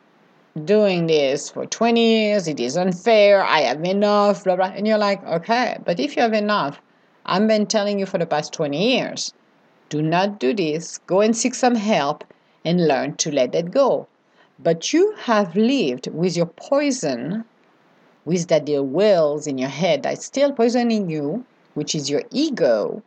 doing 0.64 1.06
this 1.06 1.50
for 1.50 1.66
20 1.66 2.00
years, 2.00 2.46
it 2.46 2.60
is 2.60 2.76
unfair, 2.76 3.42
I 3.42 3.60
have 3.60 3.84
enough, 3.84 4.44
blah 4.44 4.56
blah. 4.56 4.72
And 4.74 4.86
you're 4.86 4.98
like, 4.98 5.24
okay, 5.24 5.78
but 5.84 5.98
if 5.98 6.16
you 6.16 6.22
have 6.22 6.34
enough, 6.34 6.80
I've 7.24 7.46
been 7.46 7.66
telling 7.66 7.98
you 7.98 8.06
for 8.06 8.18
the 8.18 8.26
past 8.26 8.52
20 8.52 8.96
years, 8.96 9.32
do 9.88 10.02
not 10.02 10.38
do 10.38 10.54
this, 10.54 10.98
go 11.06 11.20
and 11.20 11.36
seek 11.36 11.54
some 11.54 11.74
help 11.74 12.24
and 12.64 12.86
learn 12.86 13.16
to 13.16 13.32
let 13.32 13.54
it 13.54 13.70
go. 13.70 14.06
But 14.58 14.92
you 14.92 15.14
have 15.18 15.56
lived 15.56 16.08
with 16.12 16.36
your 16.36 16.46
poison, 16.46 17.44
with 18.24 18.48
that 18.48 18.66
dear 18.66 18.82
wills 18.82 19.46
in 19.46 19.58
your 19.58 19.68
head 19.68 20.02
that's 20.02 20.24
still 20.24 20.52
poisoning 20.52 21.10
you, 21.10 21.44
which 21.74 21.94
is 21.94 22.08
your 22.08 22.22
ego, 22.30 23.02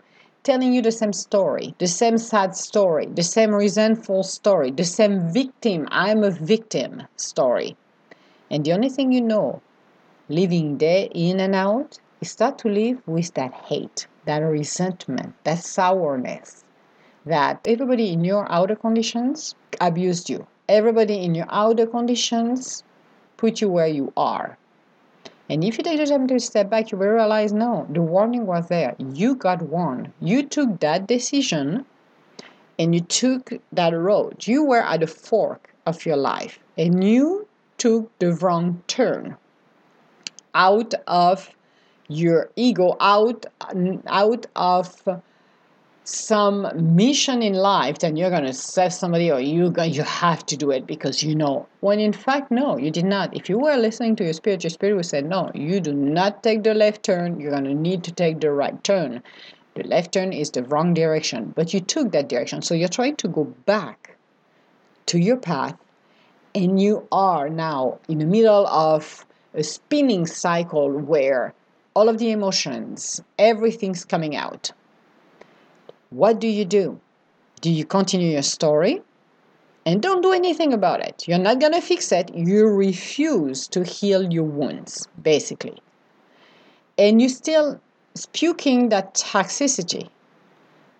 telling 0.45 0.71
you 0.73 0.81
the 0.81 0.91
same 0.91 1.11
story, 1.11 1.73
the 1.79 1.87
same 1.87 2.19
sad 2.19 2.55
story, 2.55 3.07
the 3.07 3.23
same 3.23 3.53
resentful 3.53 4.21
story, 4.21 4.69
the 4.69 4.85
same 4.85 5.33
victim, 5.33 5.87
I'm 5.89 6.23
a 6.23 6.29
victim 6.29 7.03
story. 7.17 7.75
And 8.51 8.63
the 8.63 8.71
only 8.73 8.89
thing 8.89 9.11
you 9.11 9.21
know, 9.21 9.61
living 10.29 10.77
day 10.77 11.09
in 11.15 11.39
and 11.39 11.55
out, 11.55 11.99
is 12.21 12.29
start 12.29 12.59
to 12.59 12.69
live 12.69 13.01
with 13.07 13.33
that 13.33 13.53
hate, 13.53 14.05
that 14.25 14.39
resentment, 14.39 15.33
that 15.45 15.63
sourness, 15.63 16.63
that 17.25 17.59
everybody 17.65 18.13
in 18.13 18.23
your 18.23 18.45
outer 18.51 18.75
conditions 18.75 19.55
abused 19.81 20.29
you. 20.29 20.45
Everybody 20.69 21.23
in 21.23 21.33
your 21.33 21.47
outer 21.49 21.87
conditions 21.87 22.83
put 23.37 23.61
you 23.61 23.69
where 23.69 23.87
you 23.87 24.13
are. 24.15 24.57
And 25.49 25.63
if 25.63 25.77
you 25.77 25.83
take 25.83 25.99
the 25.99 26.07
time 26.07 26.27
to 26.27 26.39
step 26.39 26.69
back, 26.69 26.91
you 26.91 26.97
will 26.97 27.07
realize 27.07 27.53
no, 27.53 27.85
the 27.89 28.01
warning 28.01 28.47
was 28.47 28.67
there. 28.67 28.95
You 28.97 29.35
got 29.35 29.61
warned. 29.61 30.11
You 30.19 30.43
took 30.43 30.79
that 30.79 31.07
decision 31.07 31.85
and 32.79 32.95
you 32.95 33.01
took 33.01 33.53
that 33.71 33.93
road. 33.93 34.47
You 34.47 34.65
were 34.65 34.81
at 34.81 35.01
the 35.01 35.07
fork 35.07 35.73
of 35.85 36.05
your 36.05 36.17
life 36.17 36.59
and 36.77 37.03
you 37.03 37.47
took 37.77 38.17
the 38.19 38.33
wrong 38.33 38.81
turn 38.87 39.37
out 40.55 40.93
of 41.05 41.51
your 42.07 42.49
ego, 42.55 42.95
out, 42.99 43.45
out 44.07 44.45
of 44.55 45.03
some 46.05 46.67
mission 46.95 47.41
in 47.41 47.53
life, 47.55 47.97
then 47.97 48.15
you're 48.15 48.29
going 48.29 48.45
to 48.45 48.53
save 48.53 48.93
somebody 48.93 49.31
or 49.31 49.39
you 49.39 49.73
you 49.85 50.03
have 50.03 50.45
to 50.45 50.55
do 50.55 50.69
it 50.69 50.85
because 50.85 51.23
you 51.23 51.35
know. 51.35 51.67
When 51.81 51.99
in 51.99 52.13
fact, 52.13 52.51
no, 52.51 52.77
you 52.77 52.91
did 52.91 53.05
not. 53.05 53.35
If 53.35 53.49
you 53.49 53.57
were 53.57 53.75
listening 53.75 54.15
to 54.17 54.23
your 54.23 54.33
spirit, 54.33 54.63
your 54.63 54.69
spirit 54.69 54.95
would 54.95 55.07
say, 55.07 55.21
no, 55.21 55.51
you 55.55 55.79
do 55.79 55.93
not 55.93 56.43
take 56.43 56.63
the 56.63 56.75
left 56.75 57.03
turn. 57.03 57.39
You're 57.39 57.51
going 57.51 57.63
to 57.63 57.73
need 57.73 58.03
to 58.03 58.11
take 58.11 58.39
the 58.39 58.51
right 58.51 58.81
turn. 58.83 59.23
The 59.73 59.83
left 59.83 60.13
turn 60.13 60.31
is 60.31 60.51
the 60.51 60.63
wrong 60.63 60.93
direction, 60.93 61.53
but 61.55 61.73
you 61.73 61.79
took 61.79 62.11
that 62.11 62.29
direction. 62.29 62.61
So 62.61 62.75
you're 62.75 62.87
trying 62.87 63.15
to 63.17 63.27
go 63.27 63.45
back 63.65 64.15
to 65.07 65.19
your 65.19 65.37
path, 65.37 65.75
and 66.53 66.79
you 66.79 67.07
are 67.11 67.49
now 67.49 67.99
in 68.07 68.19
the 68.19 68.25
middle 68.25 68.67
of 68.67 69.25
a 69.55 69.63
spinning 69.63 70.27
cycle 70.27 70.91
where 70.91 71.53
all 71.95 72.09
of 72.09 72.19
the 72.19 72.31
emotions, 72.31 73.21
everything's 73.39 74.05
coming 74.05 74.35
out 74.35 74.71
what 76.09 76.39
do 76.39 76.47
you 76.47 76.65
do? 76.65 76.99
Do 77.61 77.71
you 77.71 77.85
continue 77.85 78.31
your 78.31 78.41
story? 78.41 79.01
And 79.85 80.01
don't 80.01 80.21
do 80.21 80.33
anything 80.33 80.73
about 80.73 81.01
it. 81.01 81.27
You're 81.27 81.37
not 81.37 81.59
going 81.59 81.73
to 81.73 81.81
fix 81.81 82.11
it. 82.11 82.33
You 82.33 82.67
refuse 82.67 83.67
to 83.67 83.83
heal 83.83 84.31
your 84.31 84.43
wounds, 84.43 85.07
basically. 85.21 85.77
And 86.97 87.21
you're 87.21 87.29
still 87.29 87.79
spewing 88.15 88.89
that 88.89 89.13
toxicity. 89.13 90.09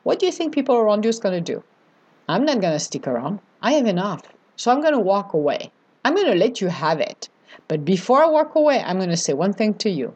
What 0.04 0.20
do 0.20 0.28
you 0.28 0.32
think 0.32 0.54
people 0.54 0.76
around 0.76 1.04
you 1.04 1.10
is 1.10 1.20
going 1.20 1.44
to 1.44 1.54
do? 1.54 1.64
I'm 2.30 2.46
not 2.46 2.62
going 2.62 2.74
to 2.74 2.80
stick 2.80 3.08
around. 3.08 3.40
I 3.62 3.74
have 3.74 3.88
enough. 3.88 4.22
So 4.56 4.72
I'm 4.72 4.82
going 4.82 4.94
to 4.94 5.00
walk 5.00 5.34
away. 5.34 5.72
I'm 6.04 6.14
going 6.14 6.28
to 6.28 6.36
let 6.36 6.62
you 6.62 6.68
have 6.68 7.00
it. 7.00 7.30
But 7.68 7.86
before 7.86 8.24
I 8.24 8.28
walk 8.28 8.54
away, 8.56 8.82
I'm 8.82 8.98
going 8.98 9.10
to 9.10 9.18
say 9.18 9.34
one 9.34 9.54
thing 9.54 9.74
to 9.76 9.90
you. 9.90 10.16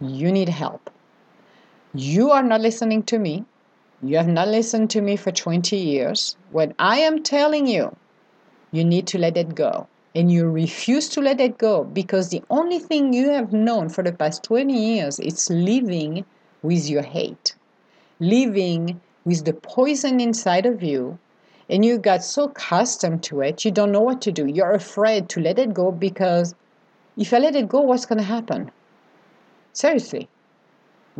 You 0.00 0.32
need 0.32 0.48
help. 0.48 0.90
You 1.94 2.30
are 2.32 2.42
not 2.42 2.60
listening 2.60 3.04
to 3.04 3.18
me. 3.18 3.44
You 4.02 4.18
have 4.18 4.28
not 4.28 4.48
listened 4.48 4.90
to 4.90 5.00
me 5.00 5.16
for 5.16 5.32
20 5.32 5.76
years. 5.76 6.36
When 6.50 6.74
I 6.78 6.98
am 6.98 7.22
telling 7.22 7.66
you, 7.66 7.96
you 8.70 8.84
need 8.84 9.06
to 9.08 9.18
let 9.18 9.36
it 9.36 9.54
go. 9.54 9.88
And 10.14 10.30
you 10.30 10.48
refuse 10.48 11.08
to 11.10 11.20
let 11.20 11.40
it 11.40 11.58
go 11.58 11.84
because 11.84 12.28
the 12.28 12.42
only 12.50 12.78
thing 12.78 13.12
you 13.12 13.30
have 13.30 13.52
known 13.52 13.88
for 13.88 14.02
the 14.02 14.12
past 14.12 14.42
20 14.44 14.72
years 14.72 15.18
is 15.18 15.50
living 15.50 16.24
with 16.62 16.88
your 16.88 17.02
hate, 17.02 17.54
living 18.20 19.00
with 19.24 19.44
the 19.44 19.52
poison 19.52 20.20
inside 20.20 20.66
of 20.66 20.82
you. 20.82 21.18
And 21.68 21.84
you 21.84 21.98
got 21.98 22.22
so 22.22 22.44
accustomed 22.44 23.22
to 23.24 23.40
it, 23.40 23.64
you 23.64 23.70
don't 23.70 23.92
know 23.92 24.00
what 24.00 24.22
to 24.22 24.32
do. 24.32 24.46
You're 24.46 24.72
afraid 24.72 25.28
to 25.30 25.40
let 25.40 25.58
it 25.58 25.74
go 25.74 25.90
because 25.90 26.54
if 27.16 27.32
I 27.32 27.38
let 27.38 27.56
it 27.56 27.68
go, 27.68 27.80
what's 27.80 28.06
going 28.06 28.18
to 28.18 28.24
happen? 28.24 28.70
Seriously. 29.72 30.28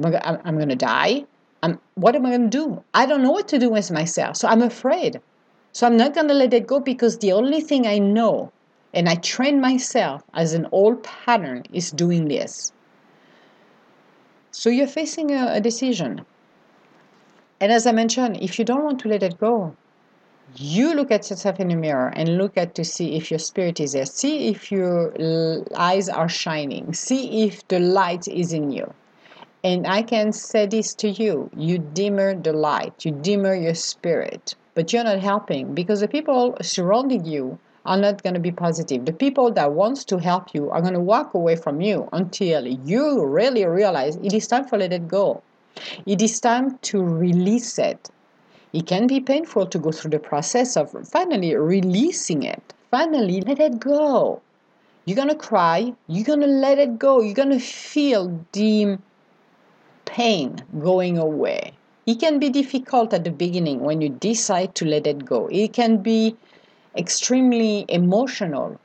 I'm 0.02 0.56
going 0.56 0.68
to 0.68 0.76
die. 0.76 1.24
I'm, 1.66 1.80
what 1.94 2.14
am 2.14 2.24
I 2.26 2.30
going 2.30 2.50
to 2.50 2.58
do? 2.58 2.84
I 2.94 3.06
don't 3.06 3.22
know 3.22 3.32
what 3.32 3.48
to 3.48 3.58
do 3.58 3.70
with 3.70 3.90
myself. 3.90 4.36
So 4.36 4.46
I'm 4.48 4.62
afraid. 4.62 5.20
So 5.72 5.86
I'm 5.86 5.96
not 5.96 6.14
going 6.14 6.28
to 6.28 6.34
let 6.34 6.54
it 6.54 6.66
go 6.66 6.80
because 6.80 7.18
the 7.18 7.32
only 7.32 7.60
thing 7.60 7.86
I 7.86 7.98
know 7.98 8.52
and 8.94 9.08
I 9.08 9.16
train 9.16 9.60
myself 9.60 10.22
as 10.32 10.54
an 10.54 10.66
old 10.72 11.02
pattern 11.02 11.64
is 11.72 11.90
doing 11.90 12.28
this. 12.28 12.72
So 14.52 14.70
you're 14.70 14.86
facing 14.86 15.32
a, 15.32 15.54
a 15.54 15.60
decision. 15.60 16.24
And 17.60 17.72
as 17.72 17.86
I 17.86 17.92
mentioned, 17.92 18.38
if 18.40 18.58
you 18.58 18.64
don't 18.64 18.84
want 18.84 19.00
to 19.00 19.08
let 19.08 19.22
it 19.22 19.38
go, 19.38 19.76
you 20.56 20.94
look 20.94 21.10
at 21.10 21.28
yourself 21.28 21.58
in 21.58 21.68
the 21.68 21.76
mirror 21.76 22.12
and 22.14 22.38
look 22.38 22.56
at 22.56 22.74
to 22.76 22.84
see 22.84 23.16
if 23.16 23.30
your 23.30 23.38
spirit 23.38 23.80
is 23.80 23.92
there. 23.92 24.06
See 24.06 24.48
if 24.48 24.70
your 24.70 25.12
eyes 25.76 26.08
are 26.08 26.28
shining. 26.28 26.94
See 26.94 27.44
if 27.44 27.66
the 27.68 27.80
light 27.80 28.28
is 28.28 28.52
in 28.52 28.70
you. 28.70 28.94
And 29.66 29.84
I 29.84 30.02
can 30.02 30.32
say 30.32 30.66
this 30.66 30.94
to 30.94 31.08
you 31.10 31.50
you 31.56 31.78
dimmer 31.78 32.36
the 32.36 32.52
light, 32.52 33.04
you 33.04 33.10
dimmer 33.10 33.52
your 33.52 33.74
spirit, 33.74 34.54
but 34.76 34.92
you're 34.92 35.02
not 35.02 35.18
helping 35.18 35.74
because 35.74 35.98
the 35.98 36.06
people 36.06 36.56
surrounding 36.62 37.24
you 37.24 37.58
are 37.84 37.96
not 37.96 38.22
going 38.22 38.34
to 38.34 38.38
be 38.48 38.52
positive. 38.52 39.06
The 39.06 39.12
people 39.12 39.50
that 39.54 39.72
wants 39.72 40.04
to 40.04 40.18
help 40.18 40.54
you 40.54 40.70
are 40.70 40.80
going 40.80 40.94
to 40.94 41.00
walk 41.00 41.34
away 41.34 41.56
from 41.56 41.80
you 41.80 42.08
until 42.12 42.64
you 42.64 43.26
really 43.26 43.66
realize 43.66 44.14
it 44.22 44.32
is 44.32 44.46
time 44.46 44.68
for 44.68 44.78
let 44.78 44.92
it 44.92 45.08
go. 45.08 45.42
It 46.06 46.22
is 46.22 46.38
time 46.38 46.78
to 46.82 47.02
release 47.02 47.76
it. 47.76 48.08
It 48.72 48.86
can 48.86 49.08
be 49.08 49.18
painful 49.18 49.66
to 49.66 49.78
go 49.80 49.90
through 49.90 50.12
the 50.12 50.20
process 50.20 50.76
of 50.76 50.92
finally 51.08 51.56
releasing 51.56 52.44
it. 52.44 52.62
Finally, 52.92 53.40
let 53.40 53.58
it 53.58 53.80
go. 53.80 54.40
You're 55.06 55.16
going 55.16 55.34
to 55.36 55.42
cry. 55.50 55.92
You're 56.06 56.24
going 56.24 56.42
to 56.42 56.46
let 56.46 56.78
it 56.78 57.00
go. 57.00 57.20
You're 57.20 57.34
going 57.34 57.58
to 57.58 57.58
feel 57.58 58.46
the 58.52 58.98
pain 60.06 60.56
going 60.80 61.18
away. 61.18 61.74
It 62.06 62.18
can 62.18 62.38
be 62.38 62.48
difficult 62.48 63.12
at 63.12 63.24
the 63.24 63.30
beginning 63.30 63.80
when 63.80 64.00
you 64.00 64.08
decide 64.08 64.74
to 64.76 64.86
let 64.86 65.06
it 65.06 65.26
go. 65.26 65.48
It 65.48 65.72
can 65.74 65.98
be 65.98 66.36
extremely 66.96 67.84
emotional. 67.88 68.80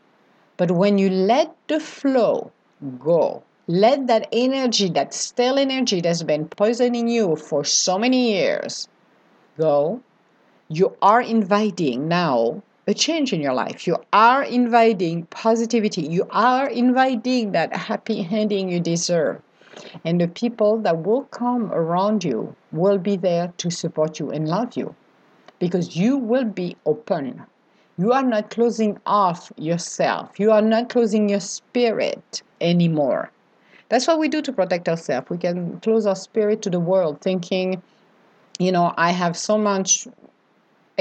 But 0.57 0.71
when 0.71 0.97
you 0.97 1.09
let 1.09 1.55
the 1.67 1.79
flow 1.79 2.51
go, 2.99 3.43
let 3.67 4.07
that 4.07 4.27
energy, 4.31 4.89
that 4.89 5.13
stale 5.13 5.57
energy 5.57 6.01
that's 6.01 6.23
been 6.23 6.47
poisoning 6.47 7.07
you 7.07 7.35
for 7.35 7.63
so 7.63 7.97
many 7.97 8.33
years 8.33 8.89
go, 9.57 10.01
you 10.67 10.95
are 11.01 11.21
inviting 11.21 12.07
now 12.07 12.63
a 12.87 12.93
change 12.93 13.33
in 13.33 13.41
your 13.41 13.53
life. 13.53 13.85
You 13.85 13.97
are 14.11 14.43
inviting 14.43 15.25
positivity. 15.27 16.01
You 16.01 16.27
are 16.31 16.67
inviting 16.67 17.51
that 17.51 17.75
happy 17.75 18.27
ending 18.31 18.69
you 18.69 18.79
deserve. 18.79 19.41
And 20.03 20.19
the 20.19 20.27
people 20.27 20.77
that 20.79 21.03
will 21.03 21.23
come 21.25 21.71
around 21.71 22.23
you 22.23 22.55
will 22.71 22.97
be 22.97 23.15
there 23.17 23.53
to 23.57 23.69
support 23.69 24.19
you 24.19 24.31
and 24.31 24.47
love 24.47 24.75
you 24.75 24.95
because 25.59 25.95
you 25.95 26.17
will 26.17 26.45
be 26.45 26.75
open. 26.85 27.43
You 27.97 28.11
are 28.13 28.23
not 28.23 28.49
closing 28.49 28.99
off 29.05 29.51
yourself, 29.57 30.39
you 30.39 30.51
are 30.51 30.61
not 30.61 30.89
closing 30.89 31.29
your 31.29 31.39
spirit 31.39 32.41
anymore. 32.59 33.31
That's 33.89 34.07
what 34.07 34.19
we 34.19 34.29
do 34.29 34.41
to 34.41 34.53
protect 34.53 34.87
ourselves. 34.87 35.29
We 35.29 35.37
can 35.37 35.79
close 35.81 36.05
our 36.05 36.15
spirit 36.15 36.61
to 36.61 36.69
the 36.69 36.79
world 36.79 37.21
thinking, 37.21 37.83
you 38.57 38.71
know, 38.71 38.93
I 38.97 39.11
have 39.11 39.35
so 39.37 39.57
much 39.57 40.07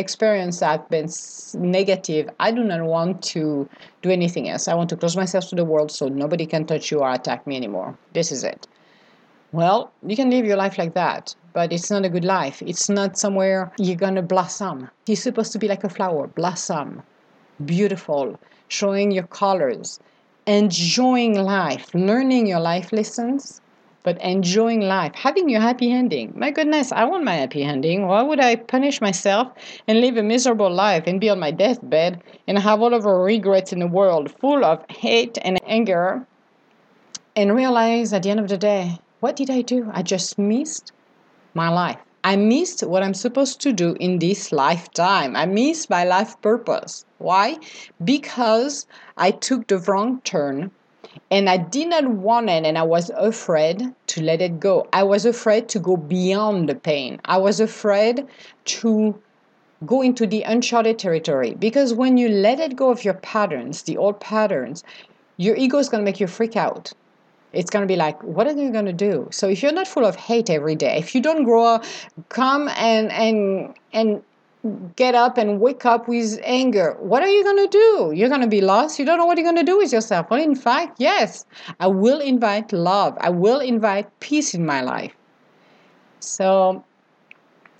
experience 0.00 0.58
that 0.60 0.88
been 0.90 1.08
negative, 1.54 2.28
I 2.40 2.50
do 2.50 2.64
not 2.64 2.82
want 2.82 3.22
to 3.34 3.68
do 4.02 4.10
anything 4.10 4.48
else. 4.48 4.66
I 4.66 4.74
want 4.74 4.90
to 4.90 4.96
close 4.96 5.16
myself 5.16 5.48
to 5.50 5.54
the 5.54 5.64
world 5.64 5.92
so 5.92 6.08
nobody 6.08 6.46
can 6.46 6.66
touch 6.66 6.90
you 6.90 6.98
or 7.00 7.12
attack 7.12 7.46
me 7.46 7.56
anymore. 7.56 7.96
This 8.12 8.32
is 8.32 8.42
it. 8.42 8.66
Well, 9.52 9.92
you 10.06 10.16
can 10.16 10.30
live 10.30 10.44
your 10.44 10.56
life 10.56 10.78
like 10.78 10.94
that, 10.94 11.34
but 11.52 11.72
it's 11.72 11.90
not 11.90 12.04
a 12.04 12.08
good 12.08 12.24
life. 12.24 12.62
It's 12.62 12.88
not 12.88 13.18
somewhere 13.18 13.72
you're 13.78 13.96
going 13.96 14.14
to 14.14 14.22
blossom. 14.22 14.88
You're 15.06 15.16
supposed 15.16 15.52
to 15.52 15.58
be 15.58 15.68
like 15.68 15.84
a 15.84 15.88
flower, 15.88 16.28
blossom, 16.28 17.02
beautiful, 17.64 18.38
showing 18.68 19.10
your 19.10 19.26
colors, 19.26 19.98
enjoying 20.46 21.34
life, 21.34 21.92
learning 21.94 22.46
your 22.46 22.60
life 22.60 22.92
lessons, 22.92 23.60
but 24.02 24.20
enjoying 24.22 24.80
life, 24.80 25.14
having 25.14 25.48
your 25.48 25.60
happy 25.60 25.92
ending. 25.92 26.32
My 26.36 26.50
goodness, 26.50 26.92
I 26.92 27.04
want 27.04 27.24
my 27.24 27.34
happy 27.34 27.62
ending. 27.62 28.06
Why 28.06 28.22
would 28.22 28.40
I 28.40 28.56
punish 28.56 29.00
myself 29.00 29.52
and 29.86 30.00
live 30.00 30.16
a 30.16 30.22
miserable 30.22 30.70
life 30.70 31.04
and 31.06 31.20
be 31.20 31.28
on 31.28 31.38
my 31.38 31.50
deathbed 31.50 32.22
and 32.46 32.58
have 32.58 32.80
all 32.80 32.94
of 32.94 33.06
our 33.06 33.22
regrets 33.22 33.72
in 33.72 33.78
the 33.78 33.86
world 33.86 34.30
full 34.30 34.64
of 34.64 34.84
hate 34.90 35.38
and 35.42 35.60
anger 35.66 36.26
and 37.36 37.54
realize 37.54 38.12
at 38.12 38.22
the 38.22 38.30
end 38.30 38.40
of 38.40 38.48
the 38.48 38.58
day, 38.58 38.98
what 39.20 39.36
did 39.36 39.50
I 39.50 39.62
do? 39.62 39.90
I 39.92 40.02
just 40.02 40.38
missed 40.38 40.92
my 41.54 41.68
life. 41.68 41.98
I 42.22 42.36
missed 42.36 42.86
what 42.86 43.02
I'm 43.02 43.14
supposed 43.14 43.60
to 43.62 43.72
do 43.72 43.96
in 43.98 44.18
this 44.18 44.52
lifetime. 44.52 45.36
I 45.36 45.46
missed 45.46 45.88
my 45.88 46.04
life 46.04 46.40
purpose. 46.42 47.04
Why? 47.16 47.58
Because 48.04 48.86
I 49.16 49.30
took 49.30 49.66
the 49.66 49.78
wrong 49.78 50.20
turn 50.22 50.70
and 51.30 51.48
I 51.48 51.56
did 51.56 51.88
not 51.88 52.06
want 52.06 52.48
it 52.50 52.64
and 52.64 52.78
I 52.78 52.82
was 52.82 53.10
afraid 53.10 53.82
to 54.08 54.22
let 54.22 54.40
it 54.40 54.60
go. 54.60 54.86
I 54.92 55.02
was 55.02 55.24
afraid 55.24 55.68
to 55.70 55.78
go 55.78 55.96
beyond 55.96 56.68
the 56.68 56.74
pain. 56.74 57.20
I 57.24 57.38
was 57.38 57.60
afraid 57.60 58.26
to 58.66 59.20
go 59.86 60.02
into 60.02 60.26
the 60.26 60.42
uncharted 60.42 60.98
territory 60.98 61.54
because 61.54 61.94
when 61.94 62.18
you 62.18 62.28
let 62.28 62.60
it 62.60 62.76
go 62.76 62.90
of 62.90 63.04
your 63.04 63.14
patterns, 63.14 63.82
the 63.82 63.96
old 63.96 64.20
patterns, 64.20 64.84
your 65.36 65.56
ego 65.56 65.78
is 65.78 65.88
going 65.88 66.02
to 66.02 66.04
make 66.04 66.20
you 66.20 66.26
freak 66.26 66.56
out 66.56 66.92
it's 67.52 67.70
going 67.70 67.82
to 67.82 67.86
be 67.86 67.96
like 67.96 68.22
what 68.22 68.46
are 68.46 68.52
you 68.52 68.70
going 68.70 68.84
to 68.84 68.92
do 68.92 69.28
so 69.32 69.48
if 69.48 69.62
you're 69.62 69.72
not 69.72 69.88
full 69.88 70.04
of 70.04 70.14
hate 70.16 70.48
every 70.50 70.76
day 70.76 70.98
if 70.98 71.14
you 71.14 71.20
don't 71.20 71.44
grow 71.44 71.64
up 71.64 71.84
come 72.28 72.68
and 72.76 73.10
and 73.10 73.74
and 73.92 74.22
get 74.96 75.14
up 75.14 75.38
and 75.38 75.60
wake 75.60 75.86
up 75.86 76.06
with 76.06 76.38
anger. 76.42 76.96
What 77.00 77.22
are 77.22 77.28
you 77.28 77.42
going 77.42 77.56
to 77.56 77.68
do? 77.68 78.12
You're 78.14 78.28
going 78.28 78.42
to 78.42 78.46
be 78.46 78.60
lost? 78.60 78.98
You 78.98 79.06
don't 79.06 79.18
know 79.18 79.24
what 79.24 79.38
you're 79.38 79.50
going 79.50 79.64
to 79.64 79.70
do 79.72 79.78
with 79.78 79.92
yourself. 79.92 80.28
Well 80.30 80.42
in 80.42 80.54
fact 80.54 80.96
yes 81.00 81.46
i 81.78 81.86
will 81.86 82.20
invite 82.20 82.72
love. 82.72 83.16
I 83.20 83.30
will 83.30 83.60
invite 83.60 84.06
peace 84.20 84.54
in 84.54 84.66
my 84.66 84.82
life. 84.82 85.14
So 86.20 86.84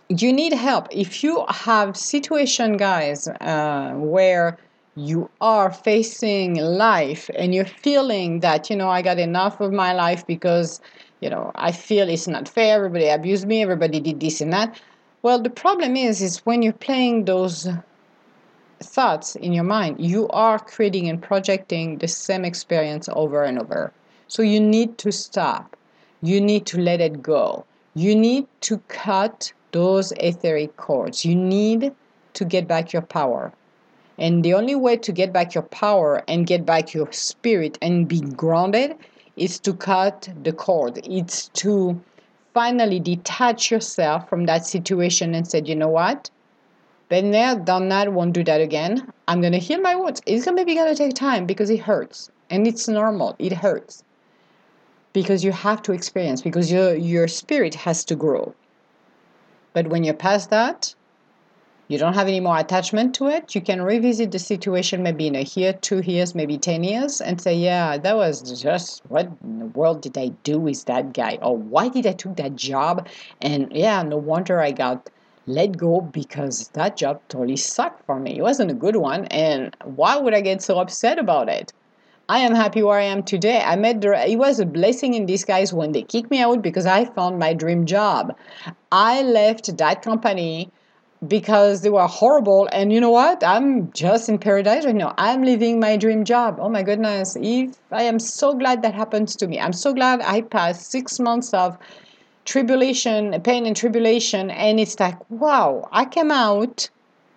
you 0.08 0.32
need 0.32 0.54
help. 0.54 0.88
If 0.90 1.22
you 1.22 1.44
have 1.48 1.96
situation 1.96 2.76
guys 2.76 3.28
uh, 3.28 3.92
where 3.96 4.58
you 4.96 5.30
are 5.40 5.70
facing 5.70 6.54
life 6.56 7.30
and 7.36 7.54
you're 7.54 7.64
feeling 7.64 8.40
that 8.40 8.68
you 8.68 8.76
know 8.76 8.88
i 8.90 9.00
got 9.00 9.18
enough 9.18 9.60
of 9.60 9.72
my 9.72 9.92
life 9.92 10.26
because 10.26 10.80
you 11.20 11.30
know 11.30 11.52
i 11.54 11.70
feel 11.70 12.08
it's 12.08 12.26
not 12.26 12.48
fair. 12.48 12.76
Everybody 12.76 13.08
abused 13.08 13.46
me. 13.46 13.62
Everybody 13.62 14.00
did 14.00 14.18
this 14.18 14.40
and 14.40 14.52
that 14.52 14.80
well 15.22 15.40
the 15.40 15.50
problem 15.50 15.96
is 15.96 16.20
is 16.22 16.38
when 16.46 16.62
you're 16.62 16.72
playing 16.72 17.24
those 17.24 17.68
thoughts 18.80 19.36
in 19.36 19.52
your 19.52 19.64
mind 19.64 20.00
you 20.00 20.28
are 20.28 20.58
creating 20.58 21.08
and 21.08 21.22
projecting 21.22 21.98
the 21.98 22.08
same 22.08 22.44
experience 22.44 23.08
over 23.12 23.44
and 23.44 23.58
over. 23.58 23.92
So 24.28 24.42
you 24.42 24.60
need 24.60 24.96
to 24.98 25.10
stop. 25.12 25.76
You 26.22 26.40
need 26.40 26.64
to 26.66 26.80
let 26.80 27.00
it 27.00 27.22
go. 27.22 27.64
You 27.94 28.14
need 28.14 28.46
to 28.62 28.78
cut 28.88 29.52
those 29.72 30.12
etheric 30.12 30.76
cords. 30.76 31.24
You 31.24 31.34
need 31.34 31.92
to 32.34 32.44
get 32.44 32.68
back 32.68 32.92
your 32.92 33.02
power. 33.02 33.52
And 34.18 34.44
the 34.44 34.54
only 34.54 34.74
way 34.74 34.96
to 34.98 35.12
get 35.12 35.32
back 35.32 35.54
your 35.54 35.64
power 35.64 36.22
and 36.28 36.46
get 36.46 36.64
back 36.64 36.94
your 36.94 37.10
spirit 37.10 37.76
and 37.82 38.06
be 38.06 38.20
grounded 38.20 38.96
is 39.36 39.58
to 39.60 39.74
cut 39.74 40.28
the 40.42 40.52
cord. 40.52 41.00
It's 41.04 41.48
to 41.60 42.00
finally 42.54 43.00
detach 43.00 43.70
yourself 43.70 44.28
from 44.28 44.46
that 44.46 44.66
situation 44.66 45.34
and 45.34 45.46
said, 45.46 45.68
you 45.68 45.76
know 45.76 45.88
what? 45.88 46.30
Been 47.08 47.30
there, 47.32 47.56
done 47.56 47.88
that, 47.88 48.12
won't 48.12 48.32
do 48.32 48.44
that 48.44 48.60
again. 48.60 49.12
I'm 49.26 49.40
gonna 49.40 49.58
heal 49.58 49.80
my 49.80 49.96
wounds. 49.96 50.22
It's 50.26 50.44
gonna 50.44 50.54
maybe 50.54 50.74
gonna 50.74 50.94
take 50.94 51.14
time 51.14 51.46
because 51.46 51.70
it 51.70 51.80
hurts. 51.80 52.30
And 52.50 52.66
it's 52.66 52.88
normal. 52.88 53.36
It 53.38 53.52
hurts. 53.52 54.04
Because 55.12 55.42
you 55.42 55.50
have 55.50 55.82
to 55.82 55.92
experience, 55.92 56.40
because 56.40 56.70
your 56.70 56.94
your 56.94 57.26
spirit 57.26 57.74
has 57.74 58.04
to 58.04 58.14
grow. 58.14 58.54
But 59.72 59.88
when 59.88 60.04
you're 60.04 60.14
past 60.14 60.50
that, 60.50 60.94
you 61.90 61.98
don't 61.98 62.14
have 62.14 62.28
any 62.28 62.38
more 62.38 62.56
attachment 62.56 63.16
to 63.16 63.26
it, 63.26 63.52
you 63.52 63.60
can 63.60 63.82
revisit 63.82 64.30
the 64.30 64.38
situation 64.38 65.02
maybe 65.02 65.26
in 65.26 65.34
a 65.34 65.42
year, 65.42 65.72
two 65.72 65.98
years, 65.98 66.36
maybe 66.36 66.56
10 66.56 66.84
years, 66.84 67.20
and 67.20 67.40
say, 67.40 67.52
yeah, 67.52 67.98
that 67.98 68.14
was 68.14 68.62
just 68.62 69.02
what 69.08 69.28
in 69.42 69.58
the 69.58 69.66
world 69.66 70.00
did 70.00 70.16
I 70.16 70.28
do 70.44 70.60
with 70.60 70.84
that 70.84 71.12
guy? 71.12 71.36
Or 71.42 71.56
why 71.56 71.88
did 71.88 72.06
I 72.06 72.12
took 72.12 72.36
that 72.36 72.54
job? 72.54 73.08
And 73.42 73.72
yeah, 73.72 74.04
no 74.04 74.18
wonder 74.18 74.60
I 74.60 74.70
got 74.70 75.10
let 75.48 75.76
go 75.76 76.00
because 76.00 76.68
that 76.74 76.96
job 76.96 77.20
totally 77.28 77.56
sucked 77.56 78.06
for 78.06 78.20
me. 78.20 78.38
It 78.38 78.42
wasn't 78.42 78.70
a 78.70 78.74
good 78.74 78.94
one. 78.94 79.24
And 79.24 79.76
why 79.82 80.16
would 80.16 80.32
I 80.32 80.42
get 80.42 80.62
so 80.62 80.78
upset 80.78 81.18
about 81.18 81.48
it? 81.48 81.72
I 82.28 82.38
am 82.38 82.54
happy 82.54 82.84
where 82.84 83.00
I 83.00 83.04
am 83.06 83.24
today. 83.24 83.60
I 83.66 83.74
met 83.74 84.00
the, 84.00 84.12
it 84.30 84.36
was 84.36 84.60
a 84.60 84.64
blessing 84.64 85.14
in 85.14 85.26
disguise 85.26 85.72
when 85.72 85.90
they 85.90 86.02
kicked 86.02 86.30
me 86.30 86.40
out 86.40 86.62
because 86.62 86.86
I 86.86 87.06
found 87.06 87.40
my 87.40 87.52
dream 87.52 87.84
job. 87.84 88.36
I 88.92 89.22
left 89.22 89.76
that 89.76 90.02
company 90.02 90.70
because 91.26 91.82
they 91.82 91.90
were 91.90 92.06
horrible. 92.06 92.68
And 92.72 92.92
you 92.92 93.00
know 93.00 93.10
what? 93.10 93.44
I'm 93.44 93.92
just 93.92 94.28
in 94.28 94.38
paradise 94.38 94.84
right 94.84 94.94
now. 94.94 95.14
I'm 95.18 95.42
living 95.42 95.80
my 95.80 95.96
dream 95.96 96.24
job. 96.24 96.58
Oh 96.60 96.68
my 96.68 96.82
goodness. 96.82 97.36
If 97.40 97.76
I 97.90 98.04
am 98.04 98.18
so 98.18 98.54
glad 98.54 98.82
that 98.82 98.94
happens 98.94 99.36
to 99.36 99.46
me. 99.46 99.60
I'm 99.60 99.72
so 99.72 99.92
glad 99.92 100.20
I 100.22 100.40
passed 100.40 100.90
six 100.90 101.18
months 101.18 101.52
of 101.52 101.76
tribulation, 102.44 103.40
pain 103.42 103.66
and 103.66 103.76
tribulation. 103.76 104.50
And 104.50 104.80
it's 104.80 104.98
like, 104.98 105.18
wow, 105.30 105.88
I 105.92 106.04
came 106.04 106.30
out 106.30 106.88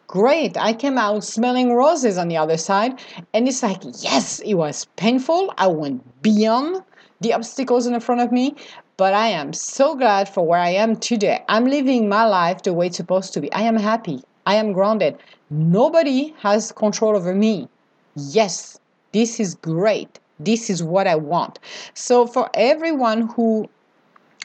great. 0.07 0.57
I 0.57 0.73
came 0.73 0.97
out 0.97 1.23
smelling 1.23 1.73
roses 1.73 2.17
on 2.17 2.27
the 2.27 2.37
other 2.37 2.57
side. 2.57 2.99
And 3.33 3.47
it's 3.47 3.63
like, 3.63 3.81
yes, 3.99 4.39
it 4.39 4.53
was 4.53 4.85
painful. 4.95 5.53
I 5.57 5.67
went 5.67 6.21
beyond 6.21 6.83
the 7.23 7.33
obstacles 7.33 7.87
in 7.87 7.99
front 7.99 8.21
of 8.21 8.31
me, 8.31 8.55
but 8.97 9.13
I 9.13 9.29
am 9.29 9.53
so 9.53 9.95
glad 9.95 10.29
for 10.29 10.45
where 10.45 10.59
I 10.59 10.69
am 10.69 10.95
today. 10.95 11.43
I'm 11.49 11.65
living 11.65 12.07
my 12.07 12.25
life 12.25 12.61
the 12.61 12.73
way 12.73 12.87
it's 12.87 12.97
supposed 12.97 13.33
to 13.33 13.41
be. 13.41 13.51
I 13.51 13.61
am 13.61 13.77
happy. 13.77 14.21
I 14.45 14.55
am 14.55 14.73
grounded. 14.73 15.17
Nobody 15.49 16.35
has 16.39 16.71
control 16.71 17.15
over 17.15 17.33
me. 17.33 17.69
Yes, 18.15 18.79
this 19.13 19.39
is 19.39 19.55
great. 19.55 20.19
This 20.39 20.69
is 20.69 20.83
what 20.83 21.07
I 21.07 21.15
want. 21.15 21.59
So, 21.93 22.27
for 22.27 22.49
everyone 22.53 23.29
who 23.29 23.69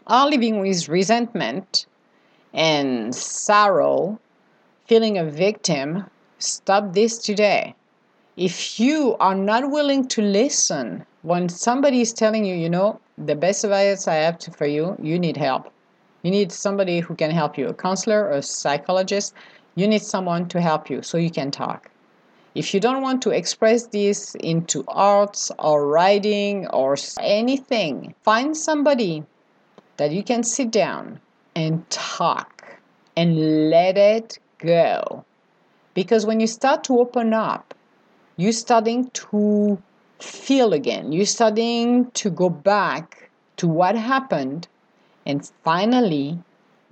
are 0.06 0.28
living 0.28 0.60
with 0.60 0.88
resentment 0.88 1.86
and 2.54 3.14
sorrow, 3.14 4.20
feeling 4.86 5.18
a 5.18 5.24
victim, 5.24 6.04
stop 6.38 6.94
this 6.94 7.18
today. 7.18 7.74
If 8.38 8.78
you 8.78 9.16
are 9.18 9.34
not 9.34 9.72
willing 9.72 10.06
to 10.14 10.22
listen 10.22 11.04
when 11.22 11.48
somebody 11.48 12.00
is 12.02 12.12
telling 12.12 12.44
you, 12.44 12.54
you 12.54 12.70
know, 12.70 13.00
the 13.16 13.34
best 13.34 13.64
advice 13.64 14.06
I 14.06 14.14
have 14.14 14.38
for 14.56 14.64
you, 14.64 14.96
you 15.02 15.18
need 15.18 15.36
help. 15.36 15.72
You 16.22 16.30
need 16.30 16.52
somebody 16.52 17.00
who 17.00 17.16
can 17.16 17.32
help 17.32 17.58
you, 17.58 17.66
a 17.66 17.74
counselor, 17.74 18.26
or 18.26 18.30
a 18.30 18.42
psychologist. 18.42 19.34
You 19.74 19.88
need 19.88 20.02
someone 20.02 20.46
to 20.50 20.60
help 20.60 20.88
you 20.88 21.02
so 21.02 21.18
you 21.18 21.32
can 21.32 21.50
talk. 21.50 21.90
If 22.54 22.72
you 22.72 22.78
don't 22.78 23.02
want 23.02 23.22
to 23.22 23.30
express 23.30 23.88
this 23.88 24.36
into 24.36 24.84
arts 24.86 25.50
or 25.58 25.88
writing 25.88 26.68
or 26.68 26.96
anything, 27.20 28.14
find 28.22 28.56
somebody 28.56 29.24
that 29.96 30.12
you 30.12 30.22
can 30.22 30.44
sit 30.44 30.70
down 30.70 31.18
and 31.56 31.90
talk 31.90 32.78
and 33.16 33.68
let 33.68 33.98
it 33.98 34.38
go. 34.58 35.24
Because 35.94 36.24
when 36.24 36.38
you 36.38 36.46
start 36.46 36.84
to 36.84 37.00
open 37.00 37.34
up, 37.34 37.74
you're 38.38 38.52
starting 38.52 39.10
to 39.10 39.76
feel 40.20 40.72
again. 40.72 41.10
You're 41.10 41.26
starting 41.26 42.08
to 42.12 42.30
go 42.30 42.48
back 42.48 43.30
to 43.56 43.66
what 43.66 43.96
happened 43.96 44.68
and 45.26 45.50
finally 45.64 46.38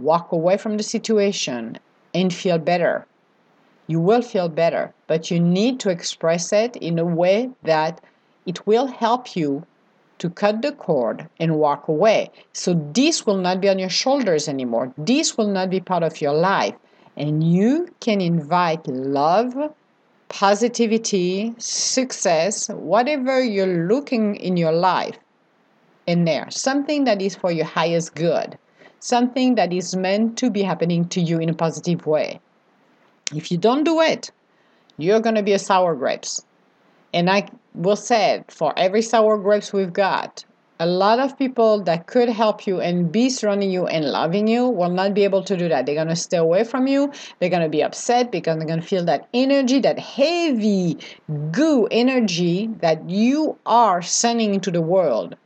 walk 0.01 0.33
away 0.33 0.57
from 0.57 0.77
the 0.77 0.83
situation 0.83 1.79
and 2.13 2.35
feel 2.35 2.59
better. 2.59 3.07
You 3.87 4.01
will 4.01 4.23
feel 4.23 4.49
better, 4.49 4.93
but 5.07 5.31
you 5.31 5.39
need 5.39 5.79
to 5.81 5.91
express 5.91 6.53
it 6.53 6.75
in 6.77 6.99
a 6.99 7.05
way 7.05 7.51
that 7.63 8.01
it 8.45 8.67
will 8.67 8.89
help 8.89 9.37
you 9.37 9.65
to 10.19 10.29
cut 10.29 10.63
the 10.63 10.73
cord 10.73 11.29
and 11.39 11.61
walk 11.61 11.87
away. 11.87 12.31
So 12.55 12.75
this 12.93 13.25
will 13.25 13.37
not 13.37 13.61
be 13.61 13.69
on 13.69 13.79
your 13.79 13.89
shoulders 13.89 14.49
anymore. 14.49 14.93
This 14.99 15.39
will 15.39 15.49
not 15.49 15.71
be 15.71 15.79
part 15.79 16.03
of 16.03 16.21
your 16.21 16.33
life. 16.33 16.75
And 17.17 17.45
you 17.45 17.89
can 18.01 18.21
invite 18.21 18.89
love, 18.89 19.55
positivity, 20.29 21.55
success, 21.59 22.69
whatever 22.69 23.43
you're 23.43 23.87
looking 23.87 24.37
in 24.37 24.57
your 24.57 24.73
life 24.73 25.19
in 26.07 26.25
there, 26.25 26.51
something 26.51 27.05
that 27.05 27.23
is 27.23 27.35
for 27.35 27.51
your 27.51 27.65
highest 27.65 28.15
good, 28.15 28.59
something 29.01 29.55
that 29.57 29.73
is 29.73 29.97
meant 29.97 30.39
to 30.39 30.51
be 30.51 30.63
happening 30.63 31.09
to 31.09 31.21
you 31.21 31.39
in 31.39 31.49
a 31.49 31.55
positive 31.55 32.07
way. 32.07 32.41
If 33.35 33.51
you 33.51 33.59
don't 33.59 33.85
do 33.85 34.01
it, 34.01 34.31
you're 34.99 35.21
going 35.21 35.35
to 35.35 35.43
be 35.43 35.53
a 35.53 35.59
sour 35.59 35.95
grapes. 35.95 36.45
And 37.13 37.31
I 37.31 37.49
will 37.75 37.97
say 37.97 38.45
for 38.49 38.73
every 38.77 39.03
sour 39.03 39.39
grapes 39.39 39.73
we've 39.73 39.93
got, 39.93 40.45
a 40.79 40.87
lot 40.87 41.19
of 41.19 41.39
people 41.39 41.83
that 41.85 42.07
could 42.07 42.29
help 42.29 42.67
you 42.67 42.81
and 42.81 43.11
be 43.11 43.31
surrounding 43.31 43.71
you 43.71 43.87
and 43.87 44.05
loving 44.05 44.47
you 44.47 44.69
will 44.69 44.91
not 44.91 45.15
be 45.15 45.25
able 45.25 45.43
to 45.43 45.57
do 45.57 45.69
that. 45.69 45.87
They're 45.87 45.95
going 45.95 46.09
to 46.09 46.17
stay 46.17 46.37
away 46.37 46.65
from 46.65 46.87
you. 46.87 47.13
They're 47.39 47.51
going 47.51 47.63
to 47.63 47.69
be 47.69 47.83
upset 47.83 48.31
because 48.31 48.59
they're 48.59 48.67
going 48.67 48.81
to 48.81 48.87
feel 48.87 49.05
that 49.07 49.29
energy, 49.33 49.81
that 49.81 49.99
heavy 49.99 50.99
goo 51.51 51.87
energy 51.91 52.69
that 52.81 53.09
you 53.09 53.59
are 53.65 54.03
sending 54.03 54.55
into 54.55 54.71
the 54.71 54.83
world 54.83 55.37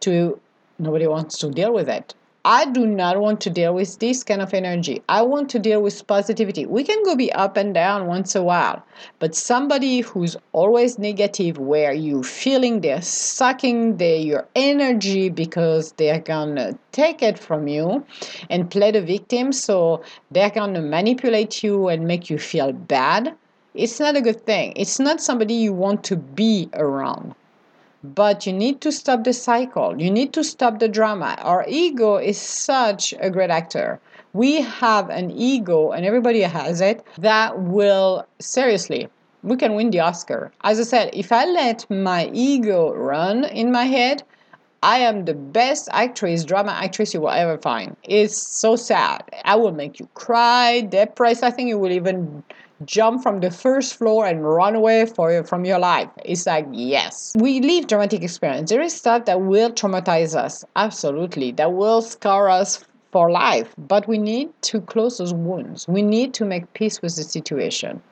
to 0.00 0.40
nobody 0.78 1.06
wants 1.06 1.38
to 1.38 1.50
deal 1.50 1.72
with 1.72 1.88
it. 1.88 2.14
I 2.44 2.64
do 2.64 2.86
not 2.86 3.20
want 3.20 3.42
to 3.42 3.50
deal 3.50 3.74
with 3.74 3.98
this 3.98 4.24
kind 4.24 4.40
of 4.40 4.54
energy. 4.54 5.02
I 5.10 5.20
want 5.20 5.50
to 5.50 5.58
deal 5.58 5.82
with 5.82 6.06
positivity. 6.06 6.64
We 6.64 6.84
can 6.84 7.02
go 7.04 7.14
be 7.14 7.30
up 7.32 7.58
and 7.58 7.74
down 7.74 8.06
once 8.06 8.34
a 8.34 8.42
while, 8.42 8.82
but 9.18 9.34
somebody 9.34 10.00
who's 10.00 10.38
always 10.52 10.98
negative, 10.98 11.58
where 11.58 11.92
you 11.92 12.22
feeling 12.22 12.80
they're 12.80 13.02
sucking 13.02 13.98
the, 13.98 14.16
your 14.16 14.48
energy 14.54 15.28
because 15.28 15.92
they're 15.92 16.20
gonna 16.20 16.78
take 16.92 17.22
it 17.22 17.38
from 17.38 17.68
you 17.68 18.06
and 18.48 18.70
play 18.70 18.90
the 18.90 19.02
victim, 19.02 19.52
so 19.52 20.02
they're 20.30 20.48
gonna 20.48 20.80
manipulate 20.80 21.62
you 21.62 21.88
and 21.88 22.06
make 22.06 22.30
you 22.30 22.38
feel 22.38 22.72
bad. 22.72 23.36
It's 23.74 24.00
not 24.00 24.16
a 24.16 24.22
good 24.22 24.46
thing. 24.46 24.72
It's 24.76 24.98
not 24.98 25.20
somebody 25.20 25.52
you 25.52 25.74
want 25.74 26.04
to 26.04 26.16
be 26.16 26.70
around. 26.72 27.34
But 28.02 28.46
you 28.46 28.52
need 28.52 28.80
to 28.80 28.92
stop 28.92 29.24
the 29.24 29.32
cycle. 29.32 30.00
You 30.00 30.10
need 30.10 30.32
to 30.32 30.42
stop 30.42 30.78
the 30.78 30.88
drama. 30.88 31.36
Our 31.40 31.66
ego 31.68 32.16
is 32.16 32.38
such 32.38 33.14
a 33.20 33.28
great 33.28 33.50
actor. 33.50 34.00
We 34.32 34.62
have 34.62 35.10
an 35.10 35.30
ego, 35.30 35.90
and 35.90 36.06
everybody 36.06 36.40
has 36.40 36.80
it, 36.80 37.04
that 37.18 37.58
will 37.60 38.26
seriously, 38.38 39.08
we 39.42 39.56
can 39.56 39.74
win 39.74 39.90
the 39.90 40.00
Oscar. 40.00 40.52
As 40.62 40.78
I 40.78 40.84
said, 40.84 41.10
if 41.12 41.32
I 41.32 41.44
let 41.44 41.90
my 41.90 42.30
ego 42.32 42.92
run 42.94 43.44
in 43.44 43.72
my 43.72 43.84
head, 43.84 44.22
I 44.82 45.00
am 45.00 45.26
the 45.26 45.34
best 45.34 45.88
actress, 45.92 46.44
drama 46.44 46.72
actress 46.72 47.12
you 47.12 47.20
will 47.20 47.30
ever 47.30 47.58
find. 47.58 47.96
It's 48.04 48.36
so 48.36 48.76
sad. 48.76 49.22
I 49.44 49.56
will 49.56 49.72
make 49.72 50.00
you 50.00 50.08
cry, 50.14 50.80
depressed. 50.80 51.42
I 51.42 51.50
think 51.50 51.68
you 51.68 51.78
will 51.78 51.92
even 51.92 52.42
jump 52.84 53.22
from 53.22 53.40
the 53.40 53.50
first 53.50 53.96
floor 53.96 54.26
and 54.26 54.44
run 54.44 54.74
away 54.74 55.06
for, 55.06 55.44
from 55.44 55.64
your 55.64 55.78
life. 55.78 56.08
It's 56.24 56.46
like, 56.46 56.66
yes. 56.72 57.34
We 57.38 57.60
live 57.60 57.86
dramatic 57.86 58.22
experience. 58.22 58.70
There 58.70 58.80
is 58.80 58.94
stuff 58.94 59.24
that 59.26 59.40
will 59.40 59.70
traumatize 59.70 60.34
us, 60.34 60.64
absolutely, 60.76 61.52
that 61.52 61.72
will 61.72 62.02
scar 62.02 62.48
us 62.48 62.84
for 63.12 63.30
life. 63.30 63.74
But 63.76 64.06
we 64.08 64.18
need 64.18 64.50
to 64.62 64.80
close 64.80 65.18
those 65.18 65.34
wounds. 65.34 65.86
We 65.88 66.02
need 66.02 66.32
to 66.34 66.44
make 66.44 66.72
peace 66.74 67.02
with 67.02 67.16
the 67.16 67.24
situation. 67.24 68.02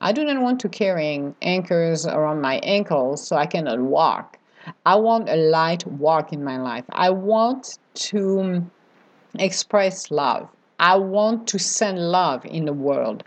I 0.00 0.12
do 0.12 0.24
not 0.24 0.42
want 0.42 0.60
to 0.60 0.68
carrying 0.68 1.34
anchors 1.42 2.06
around 2.06 2.40
my 2.40 2.58
ankles 2.64 3.26
so 3.26 3.36
I 3.36 3.46
cannot 3.46 3.80
walk. 3.80 4.38
I 4.84 4.96
want 4.96 5.28
a 5.28 5.36
light 5.36 5.86
walk 5.86 6.32
in 6.32 6.44
my 6.44 6.58
life. 6.58 6.84
I 6.90 7.10
want 7.10 7.78
to 7.94 8.64
express 9.38 10.10
love. 10.10 10.48
I 10.78 10.96
want 10.96 11.46
to 11.48 11.58
send 11.58 11.98
love 11.98 12.44
in 12.44 12.64
the 12.64 12.72
world. 12.72 13.22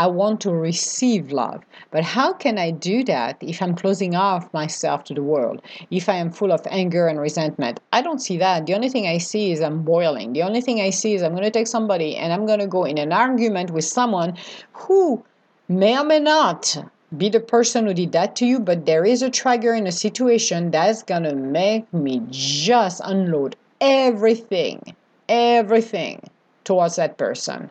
I 0.00 0.06
want 0.06 0.40
to 0.40 0.50
receive 0.50 1.30
love. 1.30 1.62
But 1.90 2.04
how 2.04 2.32
can 2.32 2.56
I 2.56 2.70
do 2.70 3.04
that 3.04 3.36
if 3.42 3.60
I'm 3.60 3.74
closing 3.74 4.14
off 4.14 4.50
myself 4.54 5.04
to 5.04 5.12
the 5.12 5.22
world? 5.22 5.60
If 5.90 6.08
I 6.08 6.14
am 6.14 6.30
full 6.30 6.52
of 6.52 6.66
anger 6.70 7.06
and 7.06 7.20
resentment? 7.20 7.80
I 7.92 8.00
don't 8.00 8.22
see 8.22 8.38
that. 8.38 8.64
The 8.64 8.72
only 8.72 8.88
thing 8.88 9.06
I 9.06 9.18
see 9.18 9.52
is 9.52 9.60
I'm 9.60 9.82
boiling. 9.82 10.32
The 10.32 10.42
only 10.42 10.62
thing 10.62 10.80
I 10.80 10.88
see 10.88 11.12
is 11.12 11.22
I'm 11.22 11.32
going 11.32 11.42
to 11.42 11.50
take 11.50 11.66
somebody 11.66 12.16
and 12.16 12.32
I'm 12.32 12.46
going 12.46 12.60
to 12.60 12.66
go 12.66 12.84
in 12.84 12.96
an 12.96 13.12
argument 13.12 13.72
with 13.72 13.84
someone 13.84 14.38
who 14.72 15.22
may 15.68 15.98
or 15.98 16.04
may 16.04 16.20
not 16.20 16.78
be 17.18 17.28
the 17.28 17.38
person 17.38 17.86
who 17.86 17.92
did 17.92 18.12
that 18.12 18.36
to 18.36 18.46
you, 18.46 18.58
but 18.58 18.86
there 18.86 19.04
is 19.04 19.20
a 19.20 19.28
trigger 19.28 19.74
in 19.74 19.86
a 19.86 19.92
situation 19.92 20.70
that's 20.70 21.02
going 21.02 21.24
to 21.24 21.34
make 21.34 21.92
me 21.92 22.22
just 22.30 23.02
unload 23.04 23.54
everything, 23.82 24.96
everything 25.28 26.30
towards 26.64 26.96
that 26.96 27.18
person. 27.18 27.70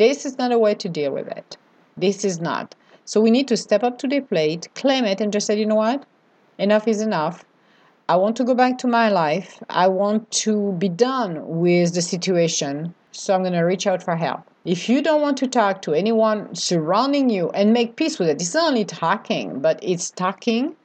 This 0.00 0.24
is 0.24 0.38
not 0.38 0.50
a 0.50 0.58
way 0.58 0.74
to 0.76 0.88
deal 0.88 1.12
with 1.12 1.28
it. 1.28 1.58
This 1.94 2.24
is 2.24 2.40
not. 2.40 2.74
So 3.04 3.20
we 3.20 3.30
need 3.30 3.46
to 3.48 3.56
step 3.58 3.82
up 3.82 3.98
to 3.98 4.08
the 4.08 4.20
plate, 4.20 4.66
claim 4.74 5.04
it, 5.04 5.20
and 5.20 5.30
just 5.30 5.46
say, 5.46 5.58
you 5.58 5.66
know 5.66 5.74
what? 5.74 6.06
Enough 6.56 6.88
is 6.88 7.02
enough. 7.02 7.44
I 8.08 8.16
want 8.16 8.34
to 8.36 8.44
go 8.44 8.54
back 8.54 8.78
to 8.78 8.86
my 8.86 9.10
life. 9.10 9.62
I 9.68 9.88
want 9.88 10.30
to 10.44 10.72
be 10.78 10.88
done 10.88 11.46
with 11.46 11.92
the 11.92 12.00
situation. 12.00 12.94
So 13.12 13.34
I'm 13.34 13.42
going 13.42 13.52
to 13.52 13.60
reach 13.60 13.86
out 13.86 14.02
for 14.02 14.16
help. 14.16 14.40
If 14.64 14.88
you 14.88 15.02
don't 15.02 15.20
want 15.20 15.36
to 15.36 15.46
talk 15.46 15.82
to 15.82 15.92
anyone 15.92 16.54
surrounding 16.54 17.28
you 17.28 17.50
and 17.50 17.74
make 17.74 17.96
peace 17.96 18.18
with 18.18 18.30
it, 18.30 18.40
it's 18.40 18.54
not 18.54 18.68
only 18.68 18.86
talking, 18.86 19.60
but 19.60 19.78
it's 19.82 20.10
talking. 20.10 20.76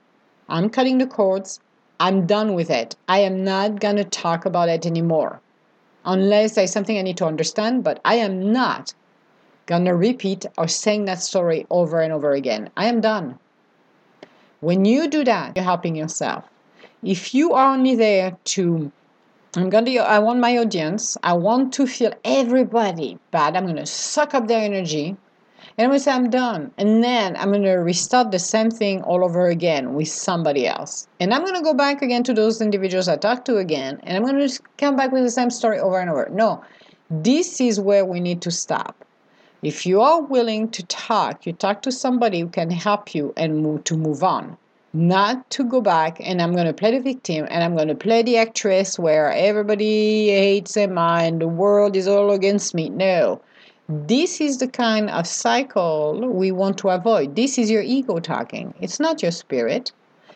I'm 0.49 0.69
cutting 0.69 0.97
the 0.97 1.07
cords. 1.07 1.61
I'm 2.01 2.27
done 2.27 2.53
with 2.53 2.69
it. 2.69 2.97
I 3.07 3.19
am 3.19 3.45
not 3.45 3.79
going 3.79 3.95
to 3.95 4.03
talk 4.03 4.45
about 4.45 4.67
it 4.67 4.85
anymore 4.85 5.39
unless 6.03 6.55
there's 6.55 6.73
something 6.73 6.97
I 6.97 7.01
need 7.01 7.17
to 7.17 7.25
understand, 7.25 7.85
but 7.85 8.01
I 8.03 8.15
am 8.15 8.51
not 8.51 8.93
gonna 9.65 9.95
repeat 9.95 10.45
or 10.57 10.67
saying 10.67 11.05
that 11.05 11.21
story 11.21 11.65
over 11.69 12.01
and 12.01 12.13
over 12.13 12.31
again. 12.31 12.69
I 12.77 12.85
am 12.87 13.01
done. 13.01 13.39
When 14.61 14.85
you 14.85 15.07
do 15.07 15.23
that, 15.23 15.55
you're 15.55 15.65
helping 15.65 15.95
yourself. 15.95 16.45
If 17.03 17.33
you 17.33 17.53
are 17.53 17.73
only 17.73 17.95
there 17.95 18.37
to 18.55 18.91
I'm 19.57 19.69
gonna 19.69 19.91
I 20.01 20.19
want 20.19 20.39
my 20.39 20.57
audience, 20.57 21.17
I 21.23 21.33
want 21.33 21.71
to 21.75 21.87
feel 21.87 22.13
everybody 22.25 23.17
bad. 23.31 23.55
I'm 23.55 23.65
gonna 23.65 23.85
suck 23.85 24.33
up 24.33 24.47
their 24.47 24.61
energy. 24.61 25.15
And 25.77 25.85
I'm 25.85 25.91
gonna 25.91 25.99
say 25.99 26.11
I'm 26.11 26.29
done. 26.29 26.71
And 26.77 27.01
then 27.01 27.37
I'm 27.37 27.53
gonna 27.53 27.81
restart 27.81 28.31
the 28.31 28.39
same 28.39 28.69
thing 28.69 29.01
all 29.03 29.23
over 29.23 29.47
again 29.47 29.93
with 29.93 30.09
somebody 30.09 30.67
else. 30.67 31.07
And 31.21 31.33
I'm 31.33 31.45
gonna 31.45 31.61
go 31.61 31.73
back 31.73 32.01
again 32.01 32.23
to 32.23 32.33
those 32.33 32.61
individuals 32.61 33.07
I 33.07 33.15
talked 33.15 33.45
to 33.45 33.57
again, 33.57 33.99
and 34.03 34.17
I'm 34.17 34.25
gonna 34.25 34.49
come 34.77 34.97
back 34.97 35.13
with 35.13 35.23
the 35.23 35.31
same 35.31 35.49
story 35.49 35.79
over 35.79 35.99
and 35.99 36.09
over. 36.09 36.27
No, 36.33 36.61
this 37.09 37.61
is 37.61 37.79
where 37.79 38.03
we 38.03 38.19
need 38.19 38.41
to 38.41 38.51
stop. 38.51 39.04
If 39.65 39.83
you 39.83 39.99
are 39.99 40.21
willing 40.21 40.69
to 40.77 40.83
talk, 40.85 41.47
you 41.47 41.51
talk 41.51 41.81
to 41.81 41.91
somebody 41.91 42.41
who 42.41 42.49
can 42.49 42.69
help 42.69 43.15
you 43.15 43.33
and 43.35 43.63
move 43.63 43.83
to 43.85 43.97
move 43.97 44.23
on. 44.23 44.57
Not 44.93 45.49
to 45.49 45.63
go 45.63 45.81
back 45.81 46.19
and 46.19 46.39
I'm 46.39 46.53
going 46.53 46.67
to 46.67 46.81
play 46.81 46.91
the 46.91 46.99
victim 46.99 47.47
and 47.49 47.63
I'm 47.63 47.75
going 47.75 47.87
to 47.87 47.95
play 47.95 48.21
the 48.21 48.37
actress 48.37 48.99
where 48.99 49.31
everybody 49.31 50.29
hates 50.29 50.75
him 50.75 50.99
and 50.99 51.41
the 51.41 51.47
world 51.47 51.95
is 51.95 52.07
all 52.07 52.29
against 52.29 52.75
me. 52.75 52.89
No. 52.89 53.41
This 53.89 54.39
is 54.39 54.59
the 54.59 54.67
kind 54.67 55.09
of 55.09 55.25
cycle 55.25 56.21
we 56.31 56.51
want 56.51 56.77
to 56.77 56.89
avoid. 56.89 57.35
This 57.35 57.57
is 57.57 57.71
your 57.71 57.81
ego 57.81 58.19
talking. 58.19 58.71
It's 58.81 58.99
not 58.99 59.23
your 59.23 59.31
spirit. 59.31 59.91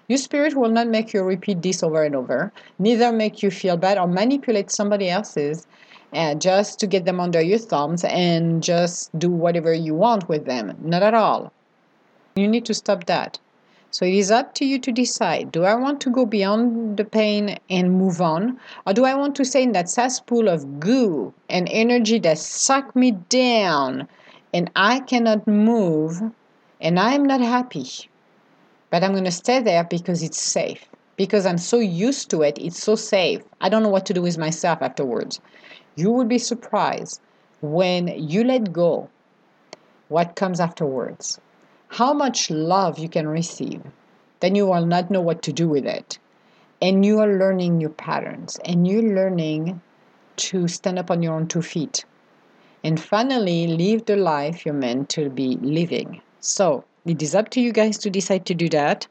Your 0.08 0.18
spirit 0.18 0.56
will 0.56 0.72
not 0.72 0.88
make 0.88 1.14
you 1.14 1.22
repeat 1.22 1.62
this 1.62 1.84
over 1.84 2.02
and 2.02 2.16
over, 2.16 2.52
neither 2.80 3.12
make 3.12 3.44
you 3.44 3.52
feel 3.52 3.78
bad 3.78 4.00
or 4.00 4.08
manipulate 4.08 4.72
somebody 4.72 5.08
else's 5.08 5.68
uh, 6.14 6.36
just 6.36 6.80
to 6.80 6.88
get 6.88 7.06
them 7.06 7.20
under 7.20 7.42
your 7.42 7.60
thumbs 7.60 8.04
and 8.04 8.64
just 8.64 9.18
do 9.18 9.30
whatever 9.30 9.74
you 9.74 9.94
want 9.94 10.28
with 10.28 10.46
them. 10.46 10.76
Not 10.82 11.04
at 11.04 11.14
all. 11.14 11.52
You 12.36 12.48
need 12.48 12.66
to 12.66 12.74
stop 12.74 13.06
that. 13.06 13.40
So 13.92 14.06
it 14.06 14.14
is 14.14 14.30
up 14.30 14.54
to 14.56 14.66
you 14.66 14.78
to 14.80 14.92
decide 14.92 15.52
do 15.52 15.64
I 15.64 15.74
want 15.74 16.00
to 16.02 16.12
go 16.12 16.26
beyond 16.26 16.98
the 16.98 17.06
pain 17.06 17.58
and 17.70 17.98
move 17.98 18.22
on? 18.22 18.60
Or 18.86 18.94
do 18.94 19.04
I 19.04 19.16
want 19.16 19.36
to 19.38 19.46
stay 19.46 19.64
in 19.64 19.72
that 19.72 19.90
cesspool 19.90 20.48
of 20.48 20.80
goo 20.80 21.34
and 21.50 21.68
energy 21.72 22.20
that 22.20 22.38
suck 22.38 22.96
me 22.96 23.12
down 23.12 24.08
and 24.54 24.70
I 24.76 25.00
cannot 25.00 25.48
move 25.48 26.22
and 26.80 27.00
I'm 27.00 27.26
not 27.26 27.42
happy? 27.42 27.88
But 28.92 29.04
I'm 29.04 29.12
going 29.12 29.24
to 29.26 29.32
stay 29.32 29.60
there 29.60 29.84
because 29.84 30.22
it's 30.22 30.40
safe. 30.40 30.86
Because 31.16 31.46
I'm 31.46 31.58
so 31.58 31.80
used 31.80 32.30
to 32.30 32.44
it, 32.44 32.58
it's 32.60 32.82
so 32.82 32.96
safe. 32.96 33.42
I 33.60 33.70
don't 33.70 33.84
know 33.84 33.90
what 33.90 34.06
to 34.06 34.14
do 34.14 34.22
with 34.22 34.38
myself 34.38 34.82
afterwards. 34.82 35.42
You 35.96 36.12
will 36.12 36.26
be 36.26 36.38
surprised 36.38 37.22
when 37.62 38.08
you 38.08 38.44
let 38.44 38.72
go 38.72 39.10
what 40.08 40.36
comes 40.36 40.60
afterwards. 40.60 41.40
How 41.90 42.14
much 42.14 42.50
love 42.50 43.00
you 43.00 43.10
can 43.10 43.28
receive. 43.28 43.82
Then 44.40 44.56
you 44.56 44.68
will 44.68 44.86
not 44.86 45.12
know 45.12 45.22
what 45.22 45.42
to 45.44 45.54
do 45.54 45.68
with 45.68 45.86
it. 45.86 46.20
And 46.82 47.06
you 47.06 47.20
are 47.20 47.38
learning 47.38 47.78
new 47.78 47.90
patterns 47.90 48.58
and 48.64 48.88
you're 48.88 49.14
learning 49.16 49.82
to 50.38 50.68
stand 50.68 50.98
up 50.98 51.12
on 51.12 51.22
your 51.22 51.34
own 51.34 51.48
two 51.48 51.62
feet. 51.62 52.06
And 52.84 53.00
finally, 53.00 53.68
live 53.68 54.06
the 54.06 54.16
life 54.16 54.66
you're 54.66 54.74
meant 54.74 55.10
to 55.10 55.30
be 55.30 55.58
living. 55.62 56.22
So, 56.40 56.86
it 57.06 57.22
is 57.22 57.36
up 57.36 57.50
to 57.50 57.62
you 57.62 57.74
guys 57.74 57.98
to 58.00 58.10
decide 58.10 58.46
to 58.46 58.54
do 58.54 58.70
that 58.70 59.08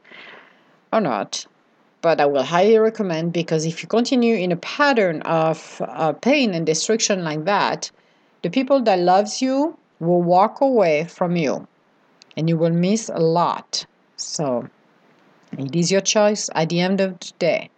or 0.92 1.00
not 1.00 1.46
but 2.00 2.20
I 2.20 2.26
will 2.26 2.42
highly 2.42 2.78
recommend 2.78 3.32
because 3.32 3.66
if 3.66 3.82
you 3.82 3.88
continue 3.88 4.36
in 4.36 4.52
a 4.52 4.56
pattern 4.56 5.22
of 5.22 5.82
uh, 5.84 6.12
pain 6.12 6.54
and 6.54 6.64
destruction 6.64 7.24
like 7.24 7.44
that, 7.44 7.90
the 8.42 8.50
people 8.50 8.80
that 8.82 8.98
loves 8.98 9.42
you 9.42 9.76
will 10.00 10.22
walk 10.22 10.60
away 10.60 11.04
from 11.04 11.36
you 11.36 11.66
and 12.36 12.48
you 12.48 12.56
will 12.56 12.70
miss 12.70 13.08
a 13.08 13.18
lot. 13.18 13.84
So 14.16 14.68
it 15.58 15.74
is 15.74 15.90
your 15.90 16.00
choice 16.00 16.48
at 16.54 16.68
the 16.68 16.80
end 16.80 17.00
of 17.00 17.18
the 17.18 17.32
day. 17.38 17.70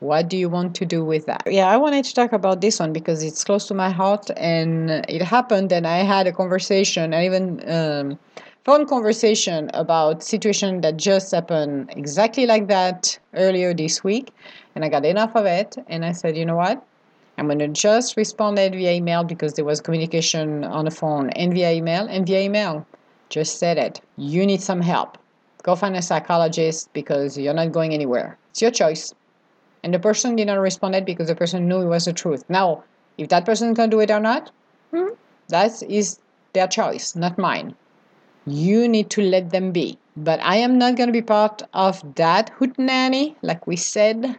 What 0.00 0.28
do 0.28 0.36
you 0.36 0.48
want 0.48 0.74
to 0.76 0.84
do 0.84 1.04
with 1.04 1.26
that? 1.26 1.44
Yeah, 1.46 1.68
I 1.68 1.76
wanted 1.76 2.04
to 2.06 2.14
talk 2.14 2.32
about 2.32 2.60
this 2.60 2.80
one 2.80 2.92
because 2.92 3.22
it's 3.22 3.44
close 3.44 3.66
to 3.68 3.74
my 3.74 3.88
heart 3.88 4.30
and 4.36 4.90
it 5.08 5.22
happened 5.22 5.70
and 5.72 5.86
I 5.86 5.98
had 5.98 6.26
a 6.26 6.32
conversation. 6.32 7.14
I 7.14 7.24
even 7.24 7.62
um, 7.70 8.18
phone 8.64 8.86
conversation 8.86 9.70
about 9.74 10.22
situation 10.22 10.80
that 10.82 10.96
just 10.96 11.32
happened 11.32 11.90
exactly 11.96 12.46
like 12.46 12.68
that 12.68 13.18
earlier 13.34 13.74
this 13.74 14.04
week 14.04 14.32
and 14.74 14.84
i 14.84 14.88
got 14.88 15.04
enough 15.04 15.34
of 15.34 15.46
it 15.46 15.76
and 15.88 16.04
i 16.04 16.12
said 16.12 16.36
you 16.36 16.46
know 16.46 16.56
what? 16.56 16.84
I'm 17.38 17.46
going 17.46 17.58
to 17.60 17.68
just 17.68 18.16
respond 18.16 18.58
it 18.58 18.72
via 18.72 18.92
email 18.92 19.24
because 19.24 19.54
there 19.54 19.64
was 19.64 19.80
communication 19.80 20.64
on 20.64 20.84
the 20.84 20.90
phone 20.90 21.30
and 21.30 21.52
via 21.52 21.72
email 21.72 22.06
and 22.06 22.26
via 22.26 22.42
email 22.42 22.86
just 23.30 23.58
said 23.58 23.78
it. 23.78 24.00
You 24.16 24.44
need 24.44 24.60
some 24.60 24.82
help. 24.82 25.16
Go 25.62 25.74
find 25.74 25.96
a 25.96 26.02
psychologist 26.02 26.92
because 26.92 27.38
you're 27.38 27.54
not 27.54 27.72
going 27.72 27.94
anywhere. 27.94 28.36
It's 28.50 28.60
your 28.60 28.70
choice. 28.70 29.14
And 29.82 29.94
the 29.94 29.98
person 29.98 30.36
did 30.36 30.46
not 30.46 30.60
respond 30.60 30.94
it 30.94 31.06
because 31.06 31.28
the 31.28 31.34
person 31.34 31.66
knew 31.66 31.80
it 31.80 31.86
was 31.86 32.04
the 32.04 32.12
truth. 32.12 32.44
Now, 32.48 32.84
if 33.16 33.28
that 33.30 33.46
person 33.46 33.74
can 33.74 33.88
do 33.88 34.00
it 34.00 34.10
or 34.10 34.20
not, 34.20 34.50
hmm, 34.92 35.14
that 35.48 35.82
is 35.82 36.18
their 36.52 36.68
choice, 36.68 37.16
not 37.16 37.38
mine. 37.38 37.74
You 38.46 38.88
need 38.88 39.10
to 39.10 39.22
let 39.22 39.50
them 39.50 39.72
be. 39.72 39.98
But 40.16 40.40
I 40.42 40.56
am 40.56 40.78
not 40.78 40.96
going 40.96 41.08
to 41.08 41.12
be 41.12 41.22
part 41.22 41.62
of 41.72 42.14
that 42.16 42.50
hootenanny, 42.58 43.36
like 43.40 43.66
we 43.66 43.76
said 43.76 44.38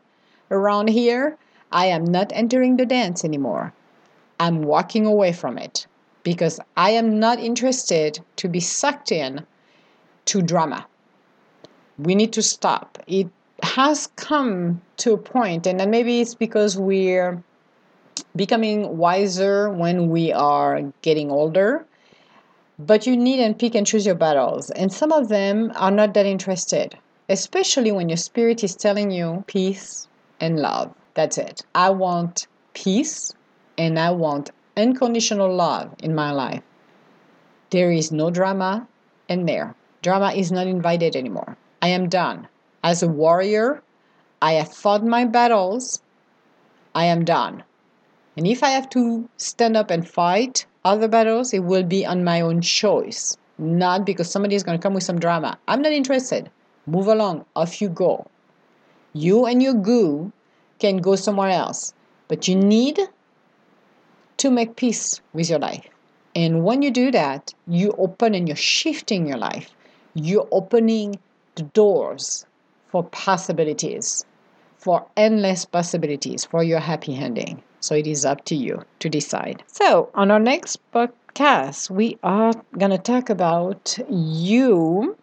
around 0.52 0.89
here. 0.89 1.38
I 1.72 1.88
am 1.88 2.06
not 2.06 2.32
entering 2.34 2.78
the 2.78 2.86
dance 2.86 3.26
anymore. 3.26 3.74
I'm 4.39 4.62
walking 4.62 5.06
away 5.06 5.32
from 5.32 5.58
it 5.58 5.88
because 6.24 6.60
I 6.78 6.92
am 6.92 7.20
not 7.20 7.39
interested 7.39 8.20
to 8.36 8.48
be 8.48 8.60
sucked 8.60 9.12
in 9.12 9.46
to 10.26 10.42
drama. 10.42 10.86
We 11.98 12.13
need 12.13 12.34
to 12.34 12.42
stop. 12.42 12.98
It 13.08 13.30
has 13.63 14.08
come 14.16 14.82
to 14.98 15.13
a 15.13 15.18
point, 15.18 15.66
and 15.66 15.89
maybe 15.89 16.22
it's 16.22 16.36
because 16.36 16.78
we're 16.78 17.42
becoming 18.36 18.98
wiser 18.98 19.70
when 19.70 20.10
we 20.10 20.32
are 20.32 20.82
getting 21.02 21.32
older. 21.32 21.86
But 22.86 23.08
you 23.08 23.15
need 23.15 23.39
and 23.39 23.58
pick 23.58 23.76
and 23.76 23.88
choose 23.88 24.06
your 24.06 24.15
battles, 24.15 24.69
and 24.72 24.91
some 24.91 25.13
of 25.13 25.30
them 25.30 25.72
are 25.76 25.89
not 25.89 26.13
that 26.15 26.26
interested, 26.26 26.98
especially 27.30 27.93
when 27.93 28.10
your 28.10 28.17
spirit 28.17 28.62
is 28.62 28.76
telling 28.76 29.10
you 29.10 29.46
peace 29.48 30.10
and 30.41 30.60
love. 30.60 30.93
That's 31.13 31.38
it. 31.38 31.62
I 31.74 31.91
want 31.91 32.48
peace 32.74 33.32
and 33.78 33.98
I 33.98 34.12
want 34.12 34.52
unconditional 34.76 35.56
love 35.56 35.96
in 36.00 36.13
my 36.13 36.32
life. 36.32 36.62
There 37.69 37.89
is 37.89 38.12
no 38.12 38.30
drama 38.30 38.86
in 39.30 39.46
there. 39.46 39.76
Drama 40.02 40.34
is 40.34 40.52
not 40.52 40.67
invited 40.67 41.15
anymore. 41.15 41.56
I 41.82 41.88
am 41.88 42.10
done. 42.10 42.50
As 42.84 43.02
a 43.02 43.08
warrior, 43.08 43.82
I 44.41 44.54
have 44.54 44.74
fought 44.74 45.06
my 45.06 45.24
battles. 45.24 46.02
I 46.93 47.06
am 47.06 47.24
done. 47.24 47.63
And 48.36 48.48
if 48.48 48.63
I 48.63 48.69
have 48.69 48.89
to 48.91 49.30
stand 49.38 49.78
up 49.78 49.91
and 49.91 50.08
fight 50.08 50.65
other 50.84 51.08
battles, 51.08 51.54
it 51.54 51.63
will 51.63 51.84
be 51.84 52.06
on 52.06 52.24
my 52.24 52.41
own 52.41 52.62
choice, 52.62 53.38
not 53.58 54.06
because 54.06 54.30
somebody 54.30 54.56
is 54.56 54.63
going 54.63 54.78
to 54.78 54.82
come 54.82 54.93
with 54.93 55.04
some 55.04 55.19
drama. 55.19 55.58
I'm 55.67 55.82
not 55.82 55.91
interested. 55.91 56.50
Move 56.88 57.08
along. 57.08 57.46
Off 57.56 57.82
you 57.82 57.89
go. 57.89 58.26
You 59.13 59.46
and 59.46 59.62
your 59.62 59.76
goo 59.76 60.32
can 60.80 60.98
go 60.98 61.15
somewhere 61.15 61.52
else. 61.52 61.93
But 62.28 62.48
you 62.48 62.56
need 62.56 63.00
to 64.38 64.50
make 64.50 64.76
peace 64.76 65.22
with 65.34 65.50
your 65.50 65.60
life. 65.60 65.88
And 66.36 66.63
when 66.63 66.82
you 66.82 66.89
do 66.89 67.12
that, 67.12 67.54
you 67.67 67.93
open 68.00 68.34
and 68.34 68.48
you're 68.48 68.58
shifting 68.58 69.28
your 69.28 69.38
life. 69.38 69.69
You're 70.15 70.48
opening 70.52 71.19
the 71.56 71.63
doors 71.63 72.48
for 72.89 73.04
possibilities, 73.04 74.26
for 74.78 75.06
endless 75.15 75.65
possibilities 75.65 76.46
for 76.46 76.63
your 76.63 76.80
happy 76.80 77.15
ending. 77.15 77.62
So 77.84 77.96
it 77.96 78.08
is 78.08 78.24
up 78.24 78.46
to 78.46 78.56
you 78.56 78.86
to 79.00 79.10
decide. 79.10 79.62
So, 79.67 80.10
on 80.13 80.32
our 80.32 80.39
next 80.39 80.80
podcast, 80.93 81.89
we 81.89 82.17
are 82.24 82.54
going 82.78 82.91
to 82.91 82.98
talk 82.98 83.30
about 83.30 84.00
you 84.10 85.17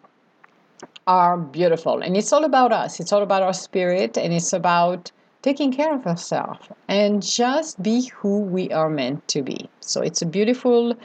are 1.07 1.37
beautiful. 1.37 2.03
And 2.03 2.15
it's 2.15 2.31
all 2.31 2.43
about 2.45 2.71
us, 2.71 2.99
it's 2.99 3.11
all 3.11 3.23
about 3.23 3.41
our 3.41 3.53
spirit, 3.53 4.15
and 4.15 4.31
it's 4.31 4.53
about 4.53 5.11
taking 5.41 5.71
care 5.71 5.91
of 5.91 6.05
ourselves 6.05 6.69
and 6.87 7.23
just 7.23 7.81
be 7.81 8.11
who 8.17 8.41
we 8.41 8.69
are 8.69 8.91
meant 8.91 9.27
to 9.29 9.41
be. 9.41 9.67
So 9.79 10.01
it's 10.01 10.21
a 10.21 10.27
beautiful 10.27 10.95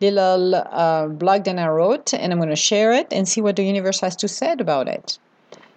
little 0.00 0.54
uh, 0.54 1.08
blog 1.08 1.44
that 1.44 1.58
I 1.58 1.68
wrote, 1.68 2.14
and 2.14 2.32
I'm 2.32 2.38
going 2.38 2.48
to 2.48 2.56
share 2.56 2.94
it 2.94 3.12
and 3.12 3.28
see 3.28 3.42
what 3.42 3.56
the 3.56 3.64
universe 3.64 4.00
has 4.00 4.16
to 4.16 4.28
say 4.28 4.52
about 4.52 4.88
it. 4.88 5.18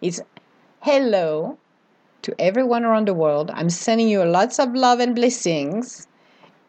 It's 0.00 0.20
hello 0.82 1.58
to 2.22 2.40
everyone 2.40 2.84
around 2.84 3.08
the 3.08 3.14
world. 3.14 3.50
I'm 3.52 3.70
sending 3.70 4.08
you 4.08 4.24
lots 4.24 4.60
of 4.60 4.72
love 4.72 5.00
and 5.00 5.16
blessings. 5.16 6.06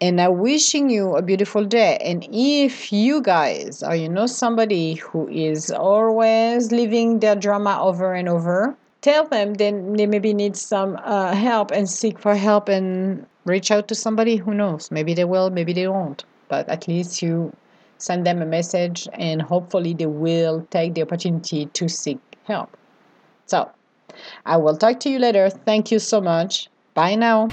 And 0.02 0.22
I'm 0.22 0.40
wishing 0.40 0.90
you 0.90 1.16
a 1.16 1.22
beautiful 1.22 1.66
day. 1.66 1.98
And 1.98 2.26
if 2.32 2.94
you 2.94 3.22
guys 3.22 3.84
or 3.84 3.96
you 3.96 4.08
know 4.08 4.28
somebody 4.28 4.94
who 4.94 5.28
is 5.28 5.72
always 5.72 6.72
living 6.72 7.20
their 7.20 7.36
drama 7.36 7.80
over 7.82 8.14
and 8.14 8.30
over, 8.30 8.78
tell 9.02 9.28
them 9.28 9.56
then 9.56 9.94
they 9.94 10.06
maybe 10.06 10.34
need 10.34 10.56
some 10.56 10.98
uh, 11.04 11.34
help 11.34 11.72
and 11.72 11.90
seek 11.90 12.18
for 12.18 12.36
help 12.36 12.70
and 12.70 13.26
reach 13.44 13.72
out 13.72 13.90
to 13.90 13.96
somebody 13.96 14.38
who 14.38 14.54
knows. 14.54 14.90
Maybe 14.90 15.14
they 15.14 15.26
will 15.26 15.50
maybe 15.50 15.74
they 15.74 15.88
won't. 15.88 16.24
But 16.48 16.70
at 16.70 16.88
least 16.88 17.22
you 17.22 17.54
send 17.98 18.26
them 18.26 18.42
a 18.42 18.46
message 18.46 19.08
and 19.14 19.42
hopefully 19.42 19.94
they 19.94 20.06
will 20.06 20.66
take 20.72 20.94
the 20.94 21.02
opportunity 21.02 21.66
to 21.66 21.90
seek 21.90 22.20
help. 22.44 22.78
So 23.48 23.70
i 24.46 24.56
will 24.56 24.78
talk 24.78 25.02
to 25.02 25.10
you 25.10 25.20
later. 25.20 25.50
Thank 25.50 25.92
you 25.92 26.00
so 26.00 26.22
much. 26.22 26.70
Bye 26.94 27.16
now 27.16 27.50